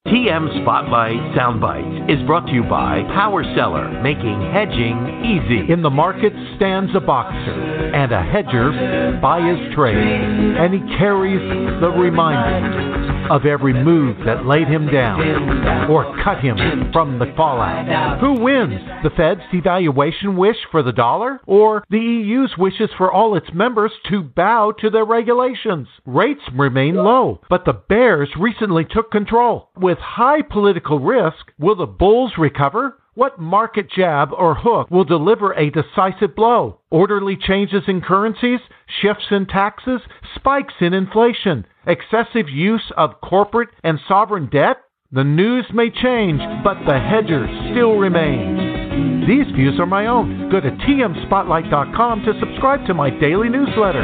TM 0.08 0.64
Spotlight 0.64 1.20
Soundbite 1.36 2.10
is 2.10 2.26
brought 2.26 2.48
to 2.48 2.54
you 2.54 2.64
by 2.64 3.04
Power 3.14 3.44
Seller, 3.54 4.02
making 4.02 4.42
hedging 4.54 5.22
easy. 5.28 5.72
In 5.72 5.82
the 5.82 5.90
market 5.90 6.32
stands 6.56 6.96
a 6.96 7.02
boxer, 7.02 7.92
and 7.94 8.12
a 8.14 8.24
hedger 8.24 9.20
by 9.22 9.42
his 9.42 9.60
trade, 9.76 9.98
and 9.98 10.74
he 10.74 10.80
carries 10.98 11.42
the 11.82 11.90
reminder 11.90 12.89
of 13.30 13.46
every 13.46 13.74
move 13.74 14.18
that 14.26 14.46
laid 14.46 14.68
him 14.68 14.88
down 14.88 15.90
or 15.90 16.16
cut 16.24 16.40
him 16.40 16.58
from 16.92 17.20
the 17.20 17.32
fallout. 17.36 18.20
Who 18.20 18.42
wins? 18.42 18.80
The 19.04 19.10
Fed's 19.12 19.42
devaluation 19.54 20.36
wish 20.36 20.58
for 20.72 20.84
the 20.84 20.92
dollar 20.92 21.40
or 21.46 21.84
the 21.90 22.00
EU's 22.00 22.56
wishes 22.58 22.90
for 22.98 23.12
all 23.12 23.36
its 23.36 23.48
members 23.54 23.92
to 24.10 24.22
bow 24.22 24.74
to 24.80 24.90
their 24.90 25.06
regulations? 25.06 25.88
Rates 26.06 26.42
remain 26.56 26.96
low, 26.96 27.42
but 27.50 27.66
the 27.66 27.74
bears 27.74 28.30
recently 28.40 28.86
took 28.86 29.12
control. 29.12 29.70
With 29.78 29.98
high 30.00 30.42
political 30.42 31.00
risk, 31.00 31.52
will 31.58 31.76
the 31.76 31.86
bulls 31.86 32.34
recover? 32.38 32.98
What 33.20 33.38
market 33.38 33.92
jab 33.92 34.30
or 34.32 34.56
hook 34.56 34.90
will 34.90 35.04
deliver 35.04 35.52
a 35.52 35.70
decisive 35.70 36.38
blow? 36.38 36.80
Orderly 36.90 37.36
changes 37.36 37.84
in 37.86 38.00
currencies, 38.00 38.62
shifts 39.02 39.26
in 39.30 39.46
taxes, 39.46 40.00
spikes 40.36 40.76
in 40.80 40.94
inflation, 40.94 41.66
excessive 41.86 42.48
use 42.48 42.94
of 42.96 43.20
corporate 43.20 43.72
and 43.84 44.00
sovereign 44.08 44.48
debt? 44.50 44.78
The 45.12 45.26
news 45.26 45.66
may 45.74 45.90
change, 45.90 46.40
but 46.64 46.78
the 46.88 46.98
hedger 46.98 47.46
still 47.74 47.98
remains. 47.98 49.28
These 49.28 49.54
views 49.54 49.82
are 49.82 49.86
my 49.86 50.06
own. 50.06 50.50
Go 50.50 50.62
to 50.62 50.72
tmspotlight.com 50.72 52.22
to 52.24 52.40
subscribe 52.40 52.88
to 52.88 52.94
my 52.94 53.10
daily 53.10 53.50
newsletter. 53.50 54.02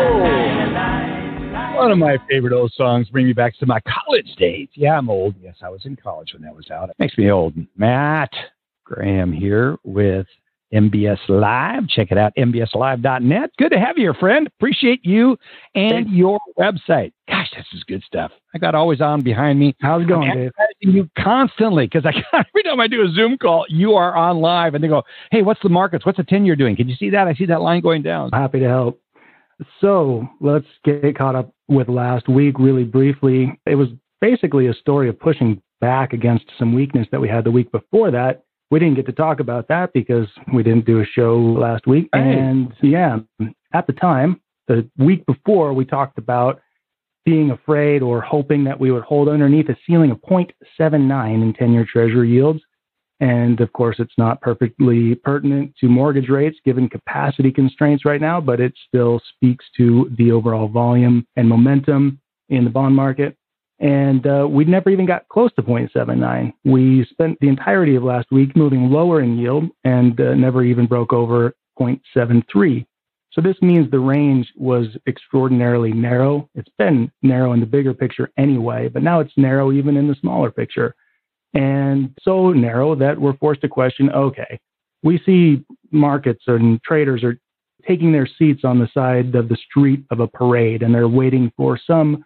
Oh. 0.00 0.33
One 1.74 1.90
of 1.90 1.98
my 1.98 2.16
favorite 2.30 2.52
old 2.52 2.72
songs 2.76 3.08
bring 3.10 3.26
me 3.26 3.32
back 3.32 3.58
to 3.58 3.66
my 3.66 3.80
college 3.80 4.34
days. 4.36 4.68
Yeah, 4.74 4.96
I'm 4.96 5.10
old. 5.10 5.34
Yes, 5.42 5.56
I 5.60 5.68
was 5.68 5.84
in 5.84 5.96
college 5.96 6.32
when 6.32 6.42
that 6.42 6.54
was 6.54 6.70
out. 6.70 6.88
It 6.88 6.96
makes 6.98 7.18
me 7.18 7.30
old. 7.30 7.54
Matt 7.76 8.30
Graham 8.84 9.32
here 9.32 9.76
with 9.82 10.26
MBS 10.72 11.18
Live. 11.28 11.88
Check 11.88 12.12
it 12.12 12.16
out, 12.16 12.32
mbslive.net. 12.36 13.50
Good 13.58 13.72
to 13.72 13.78
have 13.78 13.98
you 13.98 14.04
here, 14.04 14.14
friend. 14.14 14.46
Appreciate 14.46 15.04
you 15.04 15.36
and 15.74 16.08
your 16.10 16.38
website. 16.58 17.12
Gosh, 17.28 17.50
this 17.56 17.66
is 17.74 17.82
good 17.84 18.02
stuff. 18.06 18.30
I 18.54 18.58
got 18.58 18.74
always 18.74 19.00
on 19.00 19.22
behind 19.22 19.58
me. 19.58 19.74
How's 19.80 20.02
it 20.02 20.08
going, 20.08 20.30
I'm 20.30 20.38
Dave? 20.38 20.52
you 20.80 21.10
constantly 21.18 21.86
because 21.86 22.06
I 22.06 22.12
every 22.32 22.62
time 22.62 22.80
I 22.80 22.86
do 22.86 23.02
a 23.02 23.08
Zoom 23.12 23.36
call, 23.36 23.66
you 23.68 23.94
are 23.94 24.14
on 24.16 24.38
live, 24.38 24.74
and 24.74 24.82
they 24.82 24.88
go, 24.88 25.02
"Hey, 25.30 25.42
what's 25.42 25.60
the 25.62 25.68
markets? 25.68 26.06
What's 26.06 26.18
the 26.18 26.24
ten 26.24 26.44
year 26.44 26.56
doing? 26.56 26.76
Can 26.76 26.88
you 26.88 26.96
see 26.96 27.10
that? 27.10 27.26
I 27.26 27.34
see 27.34 27.46
that 27.46 27.62
line 27.62 27.80
going 27.80 28.02
down." 28.02 28.30
Happy 28.32 28.60
to 28.60 28.68
help. 28.68 29.00
So 29.80 30.26
let's 30.40 30.66
get 30.84 31.16
caught 31.16 31.36
up 31.36 31.54
with 31.68 31.88
last 31.88 32.28
week 32.28 32.58
really 32.58 32.84
briefly. 32.84 33.58
It 33.66 33.76
was 33.76 33.88
basically 34.20 34.66
a 34.66 34.74
story 34.74 35.08
of 35.08 35.18
pushing 35.18 35.62
back 35.80 36.12
against 36.12 36.44
some 36.58 36.74
weakness 36.74 37.06
that 37.12 37.20
we 37.20 37.28
had 37.28 37.44
the 37.44 37.50
week 37.50 37.70
before 37.72 38.10
that. 38.10 38.44
We 38.70 38.78
didn't 38.78 38.96
get 38.96 39.06
to 39.06 39.12
talk 39.12 39.40
about 39.40 39.68
that 39.68 39.92
because 39.92 40.26
we 40.52 40.62
didn't 40.62 40.86
do 40.86 41.00
a 41.00 41.04
show 41.04 41.38
last 41.38 41.86
week. 41.86 42.08
Hey. 42.12 42.38
And 42.38 42.72
yeah, 42.82 43.18
at 43.72 43.86
the 43.86 43.92
time, 43.92 44.40
the 44.66 44.88
week 44.98 45.26
before, 45.26 45.72
we 45.72 45.84
talked 45.84 46.18
about 46.18 46.60
being 47.24 47.50
afraid 47.50 48.02
or 48.02 48.20
hoping 48.20 48.64
that 48.64 48.78
we 48.78 48.90
would 48.90 49.02
hold 49.02 49.28
underneath 49.28 49.68
a 49.68 49.76
ceiling 49.86 50.10
of 50.10 50.20
0.79 50.22 51.42
in 51.42 51.52
10 51.52 51.72
year 51.72 51.86
treasury 51.90 52.30
yields. 52.30 52.60
And 53.20 53.60
of 53.60 53.72
course, 53.72 53.96
it's 53.98 54.18
not 54.18 54.40
perfectly 54.40 55.14
pertinent 55.14 55.74
to 55.80 55.88
mortgage 55.88 56.28
rates 56.28 56.58
given 56.64 56.88
capacity 56.88 57.52
constraints 57.52 58.04
right 58.04 58.20
now, 58.20 58.40
but 58.40 58.60
it 58.60 58.74
still 58.88 59.20
speaks 59.34 59.64
to 59.76 60.10
the 60.18 60.32
overall 60.32 60.68
volume 60.68 61.26
and 61.36 61.48
momentum 61.48 62.20
in 62.48 62.64
the 62.64 62.70
bond 62.70 62.94
market. 62.94 63.36
And 63.80 64.26
uh, 64.26 64.46
we 64.48 64.64
never 64.64 64.90
even 64.90 65.06
got 65.06 65.28
close 65.28 65.52
to 65.54 65.62
0.79. 65.62 66.52
We 66.64 67.04
spent 67.10 67.38
the 67.40 67.48
entirety 67.48 67.96
of 67.96 68.02
last 68.02 68.30
week 68.30 68.56
moving 68.56 68.90
lower 68.90 69.20
in 69.20 69.36
yield 69.38 69.64
and 69.84 70.20
uh, 70.20 70.34
never 70.34 70.62
even 70.62 70.86
broke 70.86 71.12
over 71.12 71.54
0.73. 71.78 72.86
So 73.32 73.40
this 73.40 73.56
means 73.60 73.90
the 73.90 73.98
range 73.98 74.52
was 74.56 74.86
extraordinarily 75.08 75.92
narrow. 75.92 76.48
It's 76.54 76.70
been 76.78 77.10
narrow 77.22 77.52
in 77.52 77.58
the 77.58 77.66
bigger 77.66 77.92
picture 77.92 78.30
anyway, 78.38 78.88
but 78.88 79.02
now 79.02 79.18
it's 79.18 79.32
narrow 79.36 79.72
even 79.72 79.96
in 79.96 80.06
the 80.06 80.14
smaller 80.20 80.52
picture. 80.52 80.94
And 81.54 82.10
so 82.22 82.52
narrow 82.52 82.94
that 82.96 83.18
we're 83.18 83.36
forced 83.36 83.60
to 83.62 83.68
question 83.68 84.10
okay, 84.10 84.58
we 85.02 85.20
see 85.24 85.64
markets 85.90 86.44
and 86.46 86.82
traders 86.82 87.22
are 87.22 87.38
taking 87.86 88.12
their 88.12 88.26
seats 88.26 88.64
on 88.64 88.78
the 88.78 88.88
side 88.92 89.34
of 89.34 89.48
the 89.48 89.56
street 89.56 90.04
of 90.10 90.20
a 90.20 90.26
parade 90.28 90.82
and 90.82 90.94
they're 90.94 91.08
waiting 91.08 91.52
for 91.56 91.78
some 91.78 92.24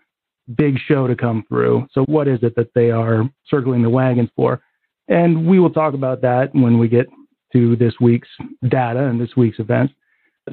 big 0.57 0.79
show 0.79 1.07
to 1.07 1.15
come 1.15 1.45
through. 1.49 1.87
So, 1.93 2.05
what 2.05 2.29
is 2.29 2.39
it 2.43 2.55
that 2.57 2.73
they 2.75 2.91
are 2.91 3.29
circling 3.47 3.83
the 3.83 3.91
wagons 3.91 4.31
for? 4.35 4.61
And 5.09 5.47
we 5.47 5.59
will 5.59 5.71
talk 5.71 5.95
about 5.95 6.21
that 6.23 6.55
when 6.55 6.79
we 6.79 6.89
get 6.89 7.07
to 7.53 7.77
this 7.77 7.95
week's 8.01 8.29
data 8.69 9.05
and 9.05 9.21
this 9.21 9.37
week's 9.37 9.59
events. 9.59 9.95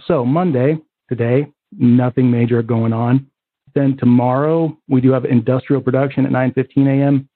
So, 0.05 0.25
Monday, 0.25 0.77
today, 1.09 1.47
nothing 1.77 2.29
major 2.29 2.61
going 2.61 2.93
on. 2.93 3.27
Then 3.73 3.97
tomorrow, 3.97 4.77
we 4.87 5.01
do 5.01 5.11
have 5.11 5.25
industrial 5.25 5.81
production 5.81 6.25
at 6.25 6.31
9:15 6.31 6.87
a.m. 6.87 7.29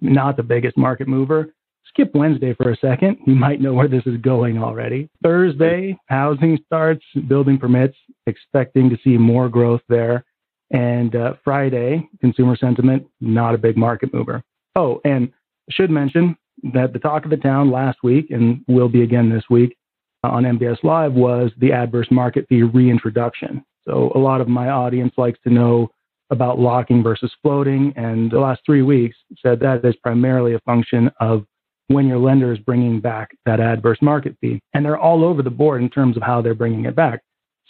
Not 0.00 0.36
the 0.36 0.42
biggest 0.42 0.76
market 0.76 1.08
mover. 1.08 1.54
Skip 1.86 2.14
Wednesday 2.14 2.54
for 2.54 2.70
a 2.70 2.76
second. 2.76 3.18
You 3.26 3.34
might 3.34 3.60
know 3.60 3.74
where 3.74 3.88
this 3.88 4.06
is 4.06 4.16
going 4.20 4.58
already. 4.58 5.10
Thursday, 5.22 5.98
housing 6.06 6.58
starts, 6.64 7.04
building 7.28 7.58
permits, 7.58 7.96
expecting 8.26 8.88
to 8.88 8.96
see 9.04 9.18
more 9.18 9.48
growth 9.48 9.82
there. 9.88 10.24
And 10.70 11.14
uh, 11.14 11.34
Friday, 11.44 12.08
consumer 12.20 12.56
sentiment, 12.56 13.06
not 13.20 13.54
a 13.54 13.58
big 13.58 13.76
market 13.76 14.14
mover. 14.14 14.42
Oh, 14.74 15.00
and 15.04 15.30
should 15.68 15.90
mention 15.90 16.34
that 16.72 16.94
the 16.94 16.98
talk 16.98 17.24
of 17.24 17.30
the 17.30 17.36
town 17.36 17.70
last 17.70 17.98
week, 18.02 18.30
and 18.30 18.64
will 18.68 18.88
be 18.88 19.02
again 19.02 19.28
this 19.28 19.44
week 19.50 19.76
on 20.24 20.44
MBS 20.44 20.82
Live, 20.82 21.12
was 21.12 21.50
the 21.58 21.72
adverse 21.72 22.08
market 22.10 22.46
fee 22.48 22.62
reintroduction. 22.62 23.64
So 23.84 24.12
a 24.14 24.18
lot 24.18 24.40
of 24.40 24.48
my 24.48 24.68
audience 24.70 25.12
likes 25.18 25.38
to 25.44 25.50
know 25.50 25.90
about 26.32 26.58
locking 26.58 27.02
versus 27.02 27.30
floating, 27.42 27.92
and 27.94 28.30
the 28.30 28.40
last 28.40 28.62
three 28.64 28.82
weeks 28.82 29.16
said 29.40 29.60
that 29.60 29.84
is 29.84 29.94
primarily 29.96 30.54
a 30.54 30.60
function 30.60 31.10
of 31.20 31.44
when 31.88 32.06
your 32.06 32.18
lender 32.18 32.52
is 32.52 32.58
bringing 32.58 33.00
back 33.00 33.30
that 33.44 33.60
adverse 33.60 33.98
market 34.00 34.34
fee. 34.40 34.60
And 34.72 34.84
they're 34.84 34.98
all 34.98 35.24
over 35.24 35.42
the 35.42 35.50
board 35.50 35.82
in 35.82 35.90
terms 35.90 36.16
of 36.16 36.22
how 36.22 36.40
they're 36.40 36.54
bringing 36.54 36.86
it 36.86 36.96
back. 36.96 37.20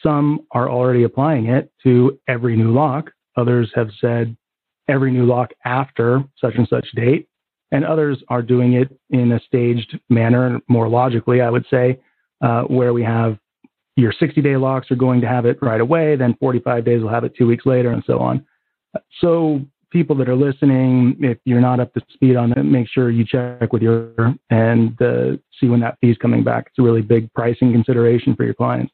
Some 0.00 0.46
are 0.52 0.70
already 0.70 1.02
applying 1.02 1.46
it 1.46 1.70
to 1.82 2.18
every 2.28 2.56
new 2.56 2.72
lock. 2.72 3.10
Others 3.36 3.72
have 3.74 3.90
said 4.00 4.36
every 4.88 5.10
new 5.10 5.26
lock 5.26 5.50
after 5.64 6.22
such 6.40 6.54
and 6.54 6.68
such 6.68 6.86
date. 6.94 7.28
And 7.72 7.84
others 7.84 8.22
are 8.28 8.42
doing 8.42 8.74
it 8.74 8.96
in 9.10 9.32
a 9.32 9.40
staged 9.40 9.98
manner, 10.08 10.60
more 10.68 10.88
logically, 10.88 11.40
I 11.40 11.50
would 11.50 11.64
say, 11.70 11.98
uh, 12.42 12.62
where 12.62 12.92
we 12.92 13.02
have 13.02 13.38
your 13.96 14.12
60 14.12 14.40
day 14.40 14.56
locks 14.56 14.90
are 14.90 14.96
going 14.96 15.20
to 15.20 15.28
have 15.28 15.46
it 15.46 15.58
right 15.62 15.80
away, 15.80 16.16
then 16.16 16.34
45 16.40 16.84
days 16.84 17.02
will 17.02 17.10
have 17.10 17.24
it 17.24 17.34
two 17.36 17.46
weeks 17.46 17.66
later, 17.66 17.90
and 17.90 18.02
so 18.06 18.18
on. 18.18 18.44
So, 19.20 19.60
people 19.90 20.16
that 20.16 20.28
are 20.28 20.36
listening, 20.36 21.16
if 21.20 21.38
you're 21.44 21.60
not 21.60 21.78
up 21.78 21.92
to 21.92 22.00
speed 22.14 22.34
on 22.34 22.52
it, 22.52 22.62
make 22.62 22.88
sure 22.88 23.10
you 23.10 23.26
check 23.26 23.72
with 23.72 23.82
your 23.82 24.34
and 24.48 25.00
uh, 25.02 25.36
see 25.60 25.68
when 25.68 25.80
that 25.80 25.98
fee 26.00 26.10
is 26.10 26.16
coming 26.16 26.42
back. 26.42 26.68
It's 26.68 26.78
a 26.78 26.82
really 26.82 27.02
big 27.02 27.32
pricing 27.34 27.72
consideration 27.72 28.34
for 28.34 28.44
your 28.44 28.54
clients. 28.54 28.92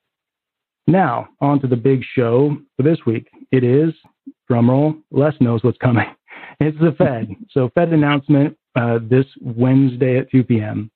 Now, 0.88 1.28
on 1.40 1.61
to 1.61 1.67
the 1.67 1.76
big 1.76 2.02
show 2.14 2.57
for 2.76 2.83
this 2.83 2.99
week. 3.07 3.28
It 3.52 3.62
is, 3.62 3.93
drumroll, 4.50 5.00
Les 5.11 5.35
knows 5.40 5.62
what's 5.62 5.78
coming. 5.78 6.07
It's 6.61 6.78
the 6.81 6.93
Fed. 6.99 7.28
So, 7.52 7.71
Fed 7.75 7.93
announcement 7.93 8.57
uh, 8.75 8.99
this 9.09 9.26
Wednesday 9.40 10.19
at 10.19 10.31
2 10.31 10.43
p.m. 10.43 10.90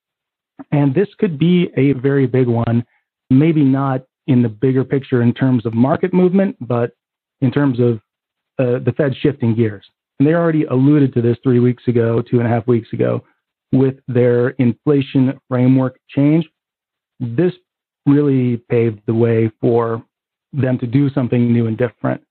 And 0.72 0.92
this 0.94 1.08
could 1.18 1.38
be 1.38 1.70
a 1.76 1.92
very 1.92 2.26
big 2.26 2.48
one, 2.48 2.84
maybe 3.30 3.62
not 3.62 4.02
in 4.26 4.42
the 4.42 4.48
bigger 4.48 4.84
picture 4.84 5.22
in 5.22 5.32
terms 5.32 5.66
of 5.66 5.74
market 5.74 6.12
movement, 6.12 6.56
but 6.60 6.92
in 7.40 7.50
terms 7.50 7.80
of 7.80 8.00
uh, 8.58 8.78
the 8.84 8.92
Fed 8.96 9.14
shifting 9.20 9.54
gears. 9.54 9.84
And 10.18 10.28
they 10.28 10.34
already 10.34 10.64
alluded 10.64 11.14
to 11.14 11.22
this 11.22 11.36
three 11.42 11.58
weeks 11.58 11.88
ago, 11.88 12.22
two 12.22 12.38
and 12.38 12.46
a 12.46 12.50
half 12.50 12.66
weeks 12.66 12.92
ago, 12.92 13.24
with 13.72 13.96
their 14.06 14.50
inflation 14.50 15.38
framework 15.48 15.98
change. 16.08 16.48
This 17.18 17.52
really 18.06 18.58
paved 18.68 19.00
the 19.06 19.14
way 19.14 19.50
for 19.60 20.04
them 20.52 20.78
to 20.78 20.86
do 20.86 21.08
something 21.10 21.52
new 21.52 21.66
and 21.66 21.78
different. 21.78 22.22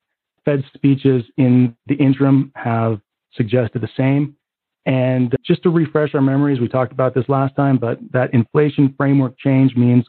Fed 0.46 0.64
speeches 0.74 1.24
in 1.38 1.76
the 1.88 1.96
interim 1.96 2.52
have 2.56 3.00
suggested 3.34 3.82
the 3.82 3.90
same. 3.98 4.36
And 4.86 5.36
just 5.46 5.64
to 5.64 5.70
refresh 5.70 6.16
our 6.16 6.22
memories, 6.22 6.60
we 6.60 6.68
talked 6.68 6.92
about 6.92 7.14
this 7.14 7.30
last 7.30 7.56
time, 7.56 7.78
but 7.78 8.00
that 8.12 8.34
inflation 8.34 8.94
framework 8.98 9.38
change 9.38 9.76
means 9.76 10.06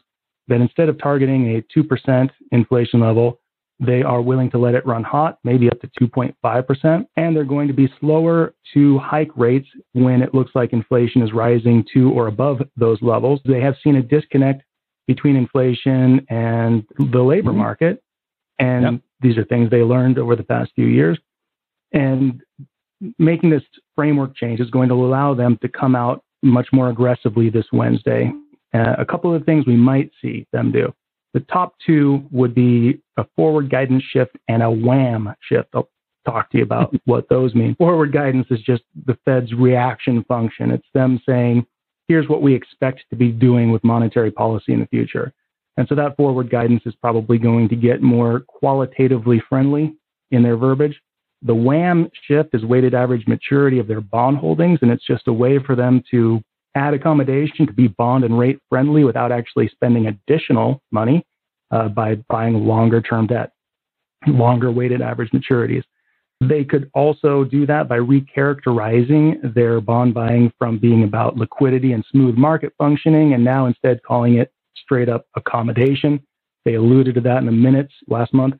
that 0.47 0.61
instead 0.61 0.89
of 0.89 0.97
targeting 0.97 1.55
a 1.55 1.61
2% 1.77 2.29
inflation 2.51 2.99
level, 2.99 3.39
they 3.85 4.01
are 4.01 4.21
willing 4.21 4.49
to 4.51 4.57
let 4.57 4.75
it 4.75 4.85
run 4.85 5.03
hot, 5.03 5.39
maybe 5.43 5.69
up 5.69 5.79
to 5.81 5.87
2.5%, 5.99 7.05
and 7.15 7.35
they're 7.35 7.43
going 7.43 7.67
to 7.67 7.73
be 7.73 7.91
slower 7.99 8.53
to 8.73 8.97
hike 8.99 9.31
rates 9.35 9.67
when 9.93 10.21
it 10.21 10.33
looks 10.33 10.51
like 10.55 10.73
inflation 10.73 11.21
is 11.21 11.33
rising 11.33 11.83
to 11.93 12.11
or 12.11 12.27
above 12.27 12.61
those 12.77 13.01
levels. 13.01 13.41
They 13.45 13.61
have 13.61 13.75
seen 13.83 13.95
a 13.95 14.01
disconnect 14.01 14.63
between 15.07 15.35
inflation 15.35 16.25
and 16.29 16.85
the 16.97 17.21
labor 17.21 17.49
mm-hmm. 17.49 17.59
market. 17.59 18.03
And 18.59 18.83
yep. 18.83 19.01
these 19.21 19.37
are 19.37 19.45
things 19.45 19.69
they 19.69 19.81
learned 19.81 20.17
over 20.17 20.35
the 20.35 20.43
past 20.43 20.71
few 20.75 20.85
years. 20.85 21.19
And 21.91 22.41
making 23.19 23.49
this 23.49 23.63
framework 23.95 24.35
change 24.35 24.59
is 24.59 24.69
going 24.69 24.89
to 24.89 24.95
allow 24.95 25.33
them 25.33 25.57
to 25.61 25.67
come 25.67 25.95
out 25.95 26.23
much 26.41 26.67
more 26.71 26.89
aggressively 26.89 27.49
this 27.49 27.65
Wednesday. 27.73 28.31
Uh, 28.73 28.95
a 28.97 29.05
couple 29.05 29.33
of 29.33 29.43
things 29.45 29.65
we 29.67 29.75
might 29.75 30.11
see 30.21 30.47
them 30.51 30.71
do. 30.71 30.93
The 31.33 31.41
top 31.41 31.75
two 31.85 32.23
would 32.31 32.53
be 32.53 33.01
a 33.17 33.25
forward 33.35 33.69
guidance 33.69 34.03
shift 34.03 34.37
and 34.47 34.61
a 34.61 34.69
WAM 34.69 35.33
shift. 35.41 35.69
I'll 35.73 35.89
talk 36.25 36.51
to 36.51 36.57
you 36.57 36.63
about 36.63 36.93
what 37.05 37.27
those 37.29 37.55
mean. 37.55 37.75
Forward 37.75 38.13
guidance 38.13 38.47
is 38.49 38.61
just 38.61 38.83
the 39.05 39.17
Fed's 39.25 39.53
reaction 39.53 40.23
function. 40.27 40.71
It's 40.71 40.87
them 40.93 41.21
saying, 41.27 41.65
here's 42.07 42.27
what 42.27 42.41
we 42.41 42.53
expect 42.53 43.03
to 43.09 43.15
be 43.15 43.31
doing 43.31 43.71
with 43.71 43.83
monetary 43.83 44.31
policy 44.31 44.73
in 44.73 44.79
the 44.79 44.87
future. 44.87 45.33
And 45.77 45.87
so 45.87 45.95
that 45.95 46.15
forward 46.15 46.49
guidance 46.51 46.83
is 46.85 46.93
probably 46.95 47.39
going 47.39 47.67
to 47.69 47.75
get 47.75 48.01
more 48.01 48.41
qualitatively 48.41 49.41
friendly 49.49 49.95
in 50.31 50.43
their 50.43 50.57
verbiage. 50.57 50.99
The 51.41 51.55
WAM 51.55 52.09
shift 52.27 52.53
is 52.53 52.63
weighted 52.63 52.93
average 52.93 53.27
maturity 53.27 53.79
of 53.79 53.87
their 53.87 54.01
bond 54.01 54.37
holdings, 54.37 54.79
and 54.81 54.91
it's 54.91 55.05
just 55.05 55.27
a 55.27 55.33
way 55.33 55.59
for 55.59 55.75
them 55.75 56.03
to 56.11 56.41
add 56.75 56.93
accommodation 56.93 57.67
to 57.67 57.73
be 57.73 57.87
bond 57.87 58.23
and 58.23 58.37
rate 58.37 58.59
friendly 58.69 59.03
without 59.03 59.31
actually 59.31 59.67
spending 59.69 60.07
additional 60.07 60.81
money 60.91 61.25
uh, 61.71 61.87
by 61.87 62.15
buying 62.29 62.65
longer 62.65 63.01
term 63.01 63.27
debt, 63.27 63.51
longer 64.27 64.71
weighted 64.71 65.01
average 65.01 65.31
maturities. 65.31 65.83
They 66.41 66.63
could 66.63 66.89
also 66.93 67.43
do 67.43 67.65
that 67.67 67.87
by 67.87 67.99
recharacterizing 67.99 69.53
their 69.53 69.79
bond 69.79 70.13
buying 70.13 70.51
from 70.57 70.77
being 70.77 71.03
about 71.03 71.37
liquidity 71.37 71.93
and 71.93 72.03
smooth 72.11 72.35
market 72.35 72.73
functioning 72.77 73.33
and 73.33 73.43
now 73.43 73.65
instead 73.65 74.03
calling 74.03 74.35
it 74.35 74.51
straight 74.75 75.09
up 75.09 75.25
accommodation. 75.35 76.21
They 76.65 76.75
alluded 76.75 77.15
to 77.15 77.21
that 77.21 77.37
in 77.37 77.45
the 77.45 77.51
minutes 77.51 77.93
last 78.07 78.33
month. 78.33 78.55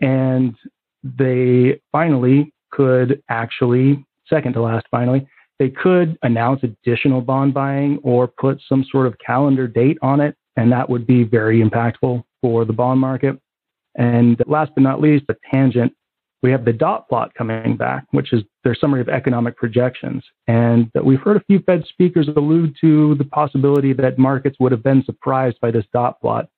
And 0.00 0.54
they 1.02 1.80
finally 1.90 2.52
could 2.70 3.22
actually, 3.28 4.04
second 4.28 4.54
to 4.54 4.62
last, 4.62 4.86
finally, 4.90 5.26
they 5.62 5.70
could 5.70 6.18
announce 6.24 6.60
additional 6.64 7.20
bond 7.20 7.54
buying 7.54 8.00
or 8.02 8.26
put 8.26 8.60
some 8.68 8.84
sort 8.90 9.06
of 9.06 9.14
calendar 9.24 9.68
date 9.68 9.96
on 10.02 10.20
it. 10.20 10.34
And 10.56 10.72
that 10.72 10.90
would 10.90 11.06
be 11.06 11.22
very 11.22 11.62
impactful 11.62 12.24
for 12.40 12.64
the 12.64 12.72
bond 12.72 12.98
market. 12.98 13.38
And 13.94 14.42
last 14.48 14.72
but 14.74 14.82
not 14.82 15.00
least, 15.00 15.26
a 15.28 15.36
tangent 15.48 15.92
we 16.42 16.50
have 16.50 16.64
the 16.64 16.72
dot 16.72 17.08
plot 17.08 17.32
coming 17.38 17.76
back, 17.76 18.04
which 18.10 18.32
is 18.32 18.42
their 18.64 18.74
summary 18.74 19.00
of 19.00 19.08
economic 19.08 19.56
projections. 19.56 20.24
And 20.48 20.90
we've 21.04 21.20
heard 21.20 21.36
a 21.36 21.44
few 21.44 21.60
Fed 21.60 21.84
speakers 21.88 22.26
allude 22.36 22.76
to 22.80 23.14
the 23.14 23.24
possibility 23.24 23.92
that 23.92 24.18
markets 24.18 24.56
would 24.58 24.72
have 24.72 24.82
been 24.82 25.04
surprised 25.04 25.60
by 25.60 25.70
this 25.70 25.84
dot 25.92 26.20
plot 26.20 26.48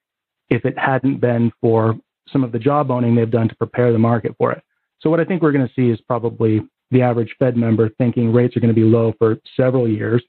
if 0.49 0.65
it 0.65 0.79
hadn't 0.79 1.21
been 1.21 1.53
for 1.61 1.99
some 2.33 2.43
of 2.43 2.53
the 2.53 2.59
jawboning 2.59 3.15
they've 3.15 3.31
done 3.31 3.51
to 3.51 3.55
prepare 3.57 3.93
the 3.93 3.99
market 3.99 4.35
for 4.39 4.53
it. 4.53 4.63
So, 5.01 5.11
what 5.11 5.21
I 5.21 5.25
think 5.27 5.43
we're 5.43 5.53
going 5.53 5.69
to 5.69 5.75
see 5.75 5.91
is 5.91 6.01
probably 6.01 6.63
the 6.95 7.03
average 7.03 7.35
Fed 7.39 7.57
member 7.57 7.91
thinking 7.99 8.33
rates 8.33 8.57
are 8.57 8.61
going 8.61 8.75
to 8.75 8.81
be 8.81 8.87
low 8.87 9.13
for 9.19 9.37
several 9.57 9.87
years. 9.87 10.23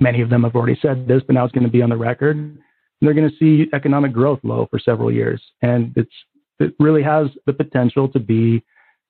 Many 0.00 0.22
of 0.22 0.30
them 0.30 0.44
have 0.44 0.54
already 0.54 0.78
said 0.80 1.06
this, 1.06 1.22
but 1.26 1.34
now 1.34 1.44
it's 1.44 1.52
going 1.52 1.66
to 1.66 1.70
be 1.70 1.82
on 1.82 1.90
the 1.90 1.96
record. 1.96 2.36
And 2.36 2.58
they're 3.02 3.12
going 3.12 3.28
to 3.28 3.36
see 3.36 3.68
economic 3.74 4.12
growth 4.12 4.38
low 4.42 4.68
for 4.70 4.78
several 4.78 5.12
years. 5.12 5.42
And 5.62 5.92
it's 5.96 6.12
it 6.60 6.74
really 6.78 7.02
has 7.02 7.26
the 7.46 7.52
potential 7.52 8.06
to 8.08 8.20
be 8.20 8.62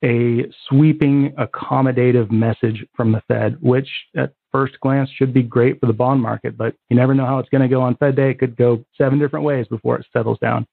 a 0.03 0.47
sweeping, 0.69 1.33
accommodative 1.39 2.31
message 2.31 2.87
from 2.97 3.13
the 3.13 3.21
Fed, 3.29 3.59
which 3.61 3.89
at 4.17 4.33
first 4.51 4.81
glance 4.81 5.11
should 5.11 5.35
be 5.35 5.43
great 5.43 5.79
for 5.79 5.87
the 5.87 5.93
bond 5.93 6.23
market, 6.23 6.57
but 6.57 6.75
you 6.89 6.97
never 6.97 7.15
know 7.15 7.27
how 7.27 7.39
it's 7.39 7.49
going 7.51 7.63
to 7.63 7.69
go 7.69 7.83
on 7.83 7.97
Fed 7.97 8.17
Day. 8.17 8.31
It 8.31 8.39
could 8.39 8.57
go 8.57 8.83
seven 8.97 9.19
different 9.19 9.45
ways 9.45 9.67
before 9.69 9.99
it 9.99 10.07
settles 10.13 10.39
down. 10.39 10.67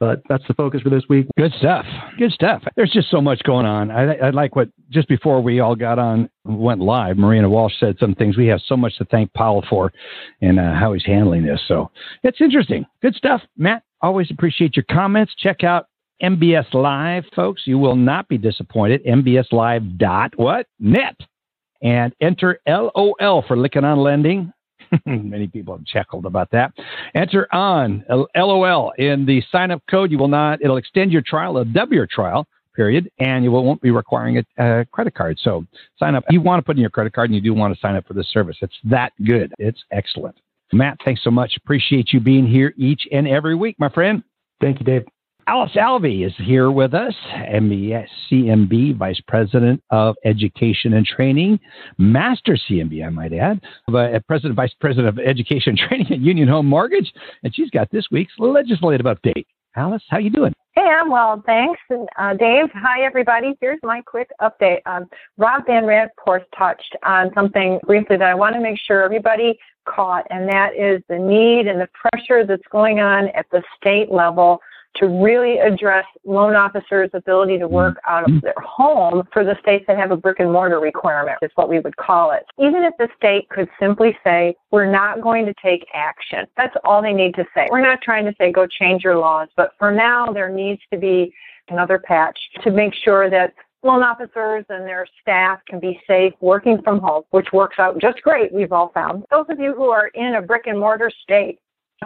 But 0.00 0.22
that's 0.30 0.44
the 0.48 0.54
focus 0.54 0.80
for 0.80 0.88
this 0.88 1.04
week. 1.10 1.26
Good 1.36 1.52
stuff. 1.58 1.84
Good 2.18 2.32
stuff. 2.32 2.62
There's 2.74 2.90
just 2.90 3.10
so 3.10 3.20
much 3.20 3.42
going 3.42 3.66
on. 3.66 3.90
I, 3.90 4.14
I 4.14 4.30
like 4.30 4.56
what 4.56 4.70
just 4.88 5.06
before 5.08 5.42
we 5.42 5.60
all 5.60 5.76
got 5.76 5.98
on, 5.98 6.30
went 6.44 6.80
live, 6.80 7.18
Marina 7.18 7.50
Walsh 7.50 7.74
said 7.78 7.96
some 8.00 8.14
things. 8.14 8.38
We 8.38 8.46
have 8.46 8.60
so 8.66 8.78
much 8.78 8.96
to 8.96 9.04
thank 9.04 9.32
Powell 9.34 9.62
for 9.68 9.92
and 10.40 10.58
uh, 10.58 10.74
how 10.74 10.94
he's 10.94 11.04
handling 11.04 11.44
this. 11.44 11.60
So 11.68 11.90
it's 12.22 12.40
interesting. 12.40 12.86
Good 13.02 13.14
stuff. 13.14 13.42
Matt, 13.58 13.82
always 14.00 14.30
appreciate 14.30 14.74
your 14.74 14.86
comments. 14.90 15.34
Check 15.36 15.64
out 15.64 15.86
MBS 16.22 16.72
Live, 16.72 17.24
folks. 17.36 17.62
You 17.66 17.78
will 17.78 17.96
not 17.96 18.26
be 18.26 18.38
disappointed. 18.38 19.04
MBS 19.04 19.52
Live 19.52 19.98
dot 19.98 20.32
what 20.36 20.66
net 20.78 21.16
and 21.82 22.14
enter 22.20 22.58
LOL 22.66 23.44
for 23.46 23.56
Lykken 23.56 23.84
on 23.84 23.98
Lending. 23.98 24.52
Many 25.06 25.48
people 25.48 25.76
have 25.76 25.86
chuckled 25.86 26.26
about 26.26 26.50
that. 26.50 26.72
Enter 27.14 27.52
on 27.54 28.04
LOL 28.34 28.92
in 28.98 29.26
the 29.26 29.42
sign 29.50 29.70
up 29.70 29.82
code. 29.90 30.10
You 30.10 30.18
will 30.18 30.28
not, 30.28 30.60
it'll 30.62 30.76
extend 30.76 31.12
your 31.12 31.22
trial, 31.22 31.56
it'll 31.56 31.72
double 31.72 31.94
your 31.94 32.06
trial 32.06 32.46
period, 32.74 33.10
and 33.18 33.44
you 33.44 33.50
won't 33.50 33.80
be 33.80 33.90
requiring 33.90 34.38
a, 34.38 34.44
a, 34.58 34.84
credit 34.86 35.14
card. 35.14 35.38
So 35.42 35.66
sign 35.98 36.14
up. 36.14 36.24
You 36.30 36.40
want 36.40 36.60
to 36.60 36.64
put 36.64 36.76
in 36.76 36.80
your 36.80 36.90
credit 36.90 37.12
card 37.12 37.30
and 37.30 37.34
you 37.34 37.40
do 37.40 37.52
want 37.52 37.74
to 37.74 37.80
sign 37.80 37.96
up 37.96 38.06
for 38.06 38.14
this 38.14 38.28
service. 38.28 38.56
It's 38.62 38.74
that 38.84 39.12
good. 39.24 39.52
It's 39.58 39.82
excellent. 39.90 40.36
Matt, 40.72 40.98
thanks 41.04 41.22
so 41.24 41.30
much. 41.30 41.56
Appreciate 41.56 42.12
you 42.12 42.20
being 42.20 42.46
here 42.46 42.72
each 42.76 43.02
and 43.10 43.26
every 43.26 43.54
week, 43.54 43.76
my 43.78 43.88
friend. 43.88 44.22
Thank 44.60 44.78
you, 44.78 44.86
Dave. 44.86 45.04
Alice 45.46 45.72
Alvey 45.74 46.26
is 46.26 46.32
here 46.38 46.70
with 46.70 46.94
us, 46.94 47.14
MBS 47.34 48.06
CMB, 48.30 48.96
Vice 48.96 49.20
President 49.26 49.82
of 49.90 50.16
Education 50.24 50.94
and 50.94 51.06
Training, 51.06 51.58
Master 51.98 52.56
CMB, 52.68 53.04
I 53.04 53.08
might 53.08 53.32
add, 53.32 53.60
uh, 53.92 54.18
President, 54.28 54.54
Vice 54.54 54.74
President 54.80 55.08
of 55.08 55.18
Education 55.18 55.70
and 55.70 55.78
Training 55.78 56.12
at 56.12 56.20
Union 56.20 56.48
Home 56.48 56.66
Mortgage, 56.66 57.12
and 57.42 57.54
she's 57.54 57.70
got 57.70 57.90
this 57.90 58.06
week's 58.10 58.32
legislative 58.38 59.06
update. 59.06 59.46
Alice, 59.76 60.02
how 60.08 60.18
you 60.18 60.30
doing? 60.30 60.52
Hey, 60.74 60.82
I'm 60.82 61.10
well, 61.10 61.42
thanks. 61.46 61.80
Uh, 61.90 62.34
Dave, 62.34 62.66
hi 62.74 63.02
everybody. 63.02 63.54
Here's 63.60 63.80
my 63.82 64.02
quick 64.02 64.30
update. 64.40 64.80
Um, 64.86 65.06
Rob 65.36 65.64
VanRaaphorst 65.66 66.44
touched 66.56 66.96
on 67.04 67.30
something 67.34 67.80
briefly 67.84 68.16
that 68.16 68.28
I 68.28 68.34
want 68.34 68.54
to 68.54 68.60
make 68.60 68.78
sure 68.78 69.02
everybody 69.02 69.58
caught, 69.84 70.26
and 70.30 70.48
that 70.48 70.74
is 70.76 71.02
the 71.08 71.18
need 71.18 71.66
and 71.66 71.80
the 71.80 71.88
pressure 71.92 72.44
that's 72.46 72.66
going 72.70 73.00
on 73.00 73.28
at 73.28 73.46
the 73.50 73.62
state 73.76 74.10
level 74.12 74.60
to 74.96 75.06
really 75.06 75.58
address 75.58 76.04
loan 76.24 76.54
officers' 76.54 77.10
ability 77.14 77.58
to 77.58 77.68
work 77.68 77.96
mm-hmm. 77.96 78.12
out 78.12 78.30
of 78.30 78.40
their 78.42 78.54
home 78.62 79.26
for 79.32 79.44
the 79.44 79.56
states 79.60 79.84
that 79.86 79.96
have 79.96 80.10
a 80.10 80.16
brick 80.16 80.40
and 80.40 80.52
mortar 80.52 80.80
requirement, 80.80 81.38
is 81.42 81.50
what 81.54 81.68
we 81.68 81.80
would 81.80 81.96
call 81.96 82.32
it. 82.32 82.44
Even 82.58 82.82
if 82.82 82.94
the 82.98 83.08
state 83.16 83.48
could 83.48 83.68
simply 83.78 84.16
say, 84.24 84.54
we're 84.70 84.90
not 84.90 85.20
going 85.20 85.46
to 85.46 85.54
take 85.62 85.86
action. 85.94 86.46
That's 86.56 86.76
all 86.84 87.02
they 87.02 87.12
need 87.12 87.34
to 87.36 87.44
say. 87.54 87.68
We're 87.70 87.80
not 87.80 88.00
trying 88.02 88.24
to 88.26 88.34
say, 88.38 88.52
go 88.52 88.66
change 88.66 89.04
your 89.04 89.16
laws, 89.16 89.48
but 89.56 89.72
for 89.78 89.90
now, 89.90 90.32
there 90.32 90.50
needs 90.50 90.80
to 90.92 90.98
be 90.98 91.32
another 91.68 91.98
patch 91.98 92.38
to 92.62 92.70
make 92.70 92.92
sure 92.94 93.30
that 93.30 93.54
loan 93.82 94.02
officers 94.02 94.64
and 94.68 94.84
their 94.84 95.06
staff 95.22 95.60
can 95.66 95.80
be 95.80 96.00
safe 96.06 96.32
working 96.40 96.82
from 96.82 97.00
home, 97.00 97.22
which 97.30 97.46
works 97.52 97.78
out 97.78 97.98
just 98.00 98.20
great, 98.22 98.52
we've 98.52 98.72
all 98.72 98.90
found. 98.92 99.24
Those 99.30 99.46
of 99.48 99.58
you 99.58 99.74
who 99.74 99.90
are 99.90 100.08
in 100.08 100.34
a 100.34 100.42
brick 100.42 100.66
and 100.66 100.78
mortar 100.78 101.10
state, 101.22 101.58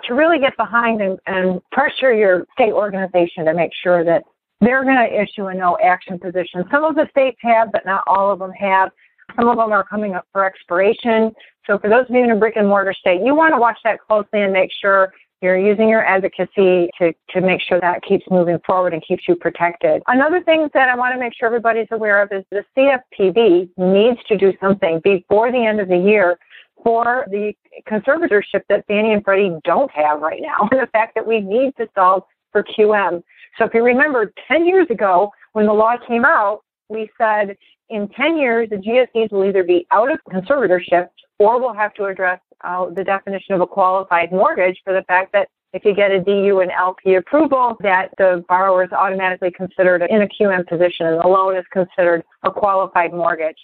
to 0.03 0.15
really 0.15 0.39
get 0.39 0.57
behind 0.57 1.01
and, 1.01 1.19
and 1.27 1.61
pressure 1.71 2.13
your 2.13 2.47
state 2.53 2.73
organization 2.73 3.45
to 3.45 3.55
make 3.55 3.71
sure 3.83 4.05
that 4.05 4.23
they're 4.61 4.85
going 4.85 4.97
to 4.97 5.23
issue 5.23 5.47
a 5.47 5.55
no 5.55 5.79
action 5.83 6.19
position. 6.19 6.65
Some 6.71 6.85
of 6.85 6.95
the 6.95 7.07
states 7.11 7.39
have, 7.41 7.71
but 7.73 7.85
not 7.85 8.03
all 8.07 8.33
of 8.33 8.39
them 8.39 8.53
have. 8.53 8.91
Some 9.37 9.49
of 9.49 9.57
them 9.57 9.73
are 9.73 9.85
coming 9.85 10.15
up 10.15 10.27
for 10.33 10.45
expiration. 10.45 11.33
So 11.67 11.79
for 11.79 11.89
those 11.89 12.07
of 12.09 12.15
you 12.15 12.23
in 12.23 12.31
a 12.31 12.37
brick 12.37 12.57
and 12.57 12.69
mortar 12.69 12.93
state, 12.93 13.21
you 13.25 13.35
want 13.35 13.55
to 13.55 13.61
watch 13.61 13.79
that 13.85 14.01
closely 14.01 14.43
and 14.43 14.53
make 14.53 14.71
sure 14.81 15.13
you're 15.41 15.59
using 15.59 15.89
your 15.89 16.05
advocacy 16.05 16.89
to, 16.99 17.13
to 17.31 17.41
make 17.41 17.61
sure 17.61 17.81
that 17.81 18.03
keeps 18.03 18.25
moving 18.31 18.59
forward 18.67 18.95
and 18.95 19.03
keeps 19.07 19.25
you 19.29 19.37
protected. 19.37 20.03
Another 20.07 20.43
thing 20.43 20.69
that 20.73 20.89
I 20.89 20.97
want 20.97 21.15
to 21.15 21.21
make 21.21 21.35
sure 21.35 21.47
everybody's 21.47 21.89
aware 21.91 22.23
of 22.23 22.33
is 22.33 22.45
the 22.51 22.65
CFPB 22.77 23.69
needs 23.77 24.19
to 24.29 24.39
do 24.39 24.53
something 24.61 25.01
before 25.05 25.53
the 25.53 25.65
end 25.65 25.81
of 25.81 25.89
the 25.89 25.99
year 25.99 26.39
for 26.85 27.27
the 27.31 27.53
conservatorship 27.89 28.63
that 28.69 28.87
Fannie 28.87 29.13
and 29.13 29.25
Freddie 29.25 29.57
don't 29.65 29.91
have 29.91 30.21
right 30.21 30.41
now, 30.41 30.69
and 30.71 30.81
the 30.83 30.87
fact 30.89 31.17
that 31.17 31.27
we 31.27 31.41
need 31.41 31.75
to 31.79 31.89
solve 31.95 32.23
for 32.53 32.63
QM. 32.63 33.23
So 33.59 33.65
if 33.65 33.75
you 33.75 33.83
remember 33.83 34.33
10 34.47 34.67
years 34.67 34.87
ago 34.91 35.33
when 35.53 35.67
the 35.67 35.73
law 35.73 35.97
came 36.07 36.25
out, 36.25 36.63
we 36.89 37.11
said 37.19 37.57
in 37.89 38.09
10 38.09 38.37
years 38.37 38.69
the 38.71 38.77
GSEs 38.77 39.33
will 39.33 39.45
either 39.45 39.65
be 39.65 39.87
out 39.91 40.13
of 40.13 40.19
conservatorship 40.31 41.09
or 41.39 41.61
we'll 41.61 41.75
have 41.75 41.95
to 41.95 42.05
address 42.05 42.41
uh, 42.63 42.87
the 42.91 43.03
definition 43.03 43.55
of 43.55 43.61
a 43.61 43.67
qualified 43.67 44.31
mortgage 44.31 44.81
for 44.85 44.93
the 44.93 45.03
fact 45.03 45.33
that 45.33 45.49
if 45.73 45.85
you 45.85 45.93
get 45.93 46.13
a 46.13 46.21
DU 46.21 46.61
and 46.61 46.71
LP 46.71 47.17
approval, 47.17 47.77
that 47.81 48.15
the 48.17 48.45
borrower 48.49 48.85
is 48.85 48.93
automatically 48.93 49.51
considered 49.51 50.03
in 50.09 50.23
a 50.23 50.29
QM 50.29 50.67
position 50.69 51.07
and 51.07 51.21
the 51.21 51.27
loan 51.27 51.57
is 51.57 51.65
considered 51.73 52.23
a 52.45 52.51
qualified 52.51 53.13
mortgage. 53.13 53.59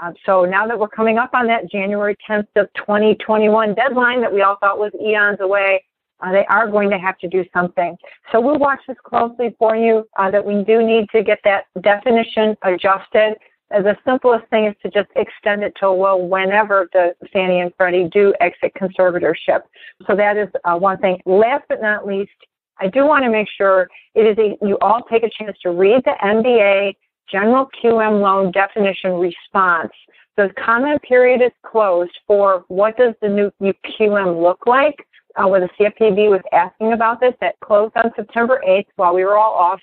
Um, 0.00 0.14
so 0.24 0.44
now 0.44 0.66
that 0.66 0.78
we're 0.78 0.88
coming 0.88 1.18
up 1.18 1.30
on 1.34 1.46
that 1.48 1.70
January 1.70 2.16
10th 2.28 2.46
of 2.56 2.68
2021 2.74 3.74
deadline 3.74 4.20
that 4.20 4.32
we 4.32 4.42
all 4.42 4.56
thought 4.60 4.78
was 4.78 4.92
eons 5.00 5.38
away, 5.40 5.84
uh, 6.20 6.32
they 6.32 6.44
are 6.46 6.70
going 6.70 6.90
to 6.90 6.98
have 6.98 7.18
to 7.18 7.28
do 7.28 7.44
something. 7.52 7.96
So 8.32 8.40
we'll 8.40 8.58
watch 8.58 8.80
this 8.86 8.96
closely 9.04 9.54
for 9.58 9.76
you. 9.76 10.06
Uh, 10.18 10.30
that 10.30 10.44
we 10.44 10.64
do 10.64 10.86
need 10.86 11.08
to 11.10 11.22
get 11.22 11.38
that 11.44 11.64
definition 11.80 12.56
adjusted. 12.62 13.36
Uh, 13.74 13.82
the 13.82 13.96
simplest 14.04 14.48
thing 14.48 14.66
is 14.66 14.74
to 14.82 14.90
just 14.90 15.08
extend 15.16 15.62
it 15.62 15.72
to 15.80 15.92
well 15.92 16.20
whenever 16.20 16.88
the 16.92 17.14
Fannie 17.32 17.60
and 17.60 17.72
Freddie 17.76 18.08
do 18.12 18.34
exit 18.40 18.72
conservatorship. 18.74 19.62
So 20.06 20.16
that 20.16 20.36
is 20.36 20.48
uh, 20.64 20.76
one 20.76 20.98
thing. 20.98 21.20
Last 21.26 21.64
but 21.68 21.80
not 21.80 22.06
least, 22.06 22.30
I 22.78 22.88
do 22.88 23.06
want 23.06 23.24
to 23.24 23.30
make 23.30 23.48
sure 23.56 23.88
it 24.14 24.22
is 24.22 24.38
a, 24.38 24.56
you 24.66 24.78
all 24.80 25.02
take 25.10 25.22
a 25.22 25.30
chance 25.38 25.56
to 25.62 25.70
read 25.70 26.02
the 26.04 26.14
MBA 26.22 26.94
general 27.30 27.68
QM 27.82 28.20
loan 28.20 28.50
definition 28.52 29.12
response. 29.14 29.92
The 30.36 30.50
comment 30.64 31.02
period 31.02 31.42
is 31.42 31.52
closed 31.64 32.16
for 32.26 32.64
what 32.68 32.96
does 32.96 33.14
the 33.20 33.28
new 33.28 33.50
QM 33.60 34.42
look 34.42 34.66
like, 34.66 35.06
uh, 35.36 35.46
where 35.46 35.60
the 35.60 35.68
CFPB 35.78 36.30
was 36.30 36.40
asking 36.52 36.92
about 36.92 37.20
this. 37.20 37.34
That 37.40 37.58
closed 37.60 37.96
on 37.96 38.10
September 38.16 38.60
8th 38.66 38.86
while 38.96 39.14
we 39.14 39.24
were 39.24 39.36
all 39.36 39.54
off. 39.54 39.80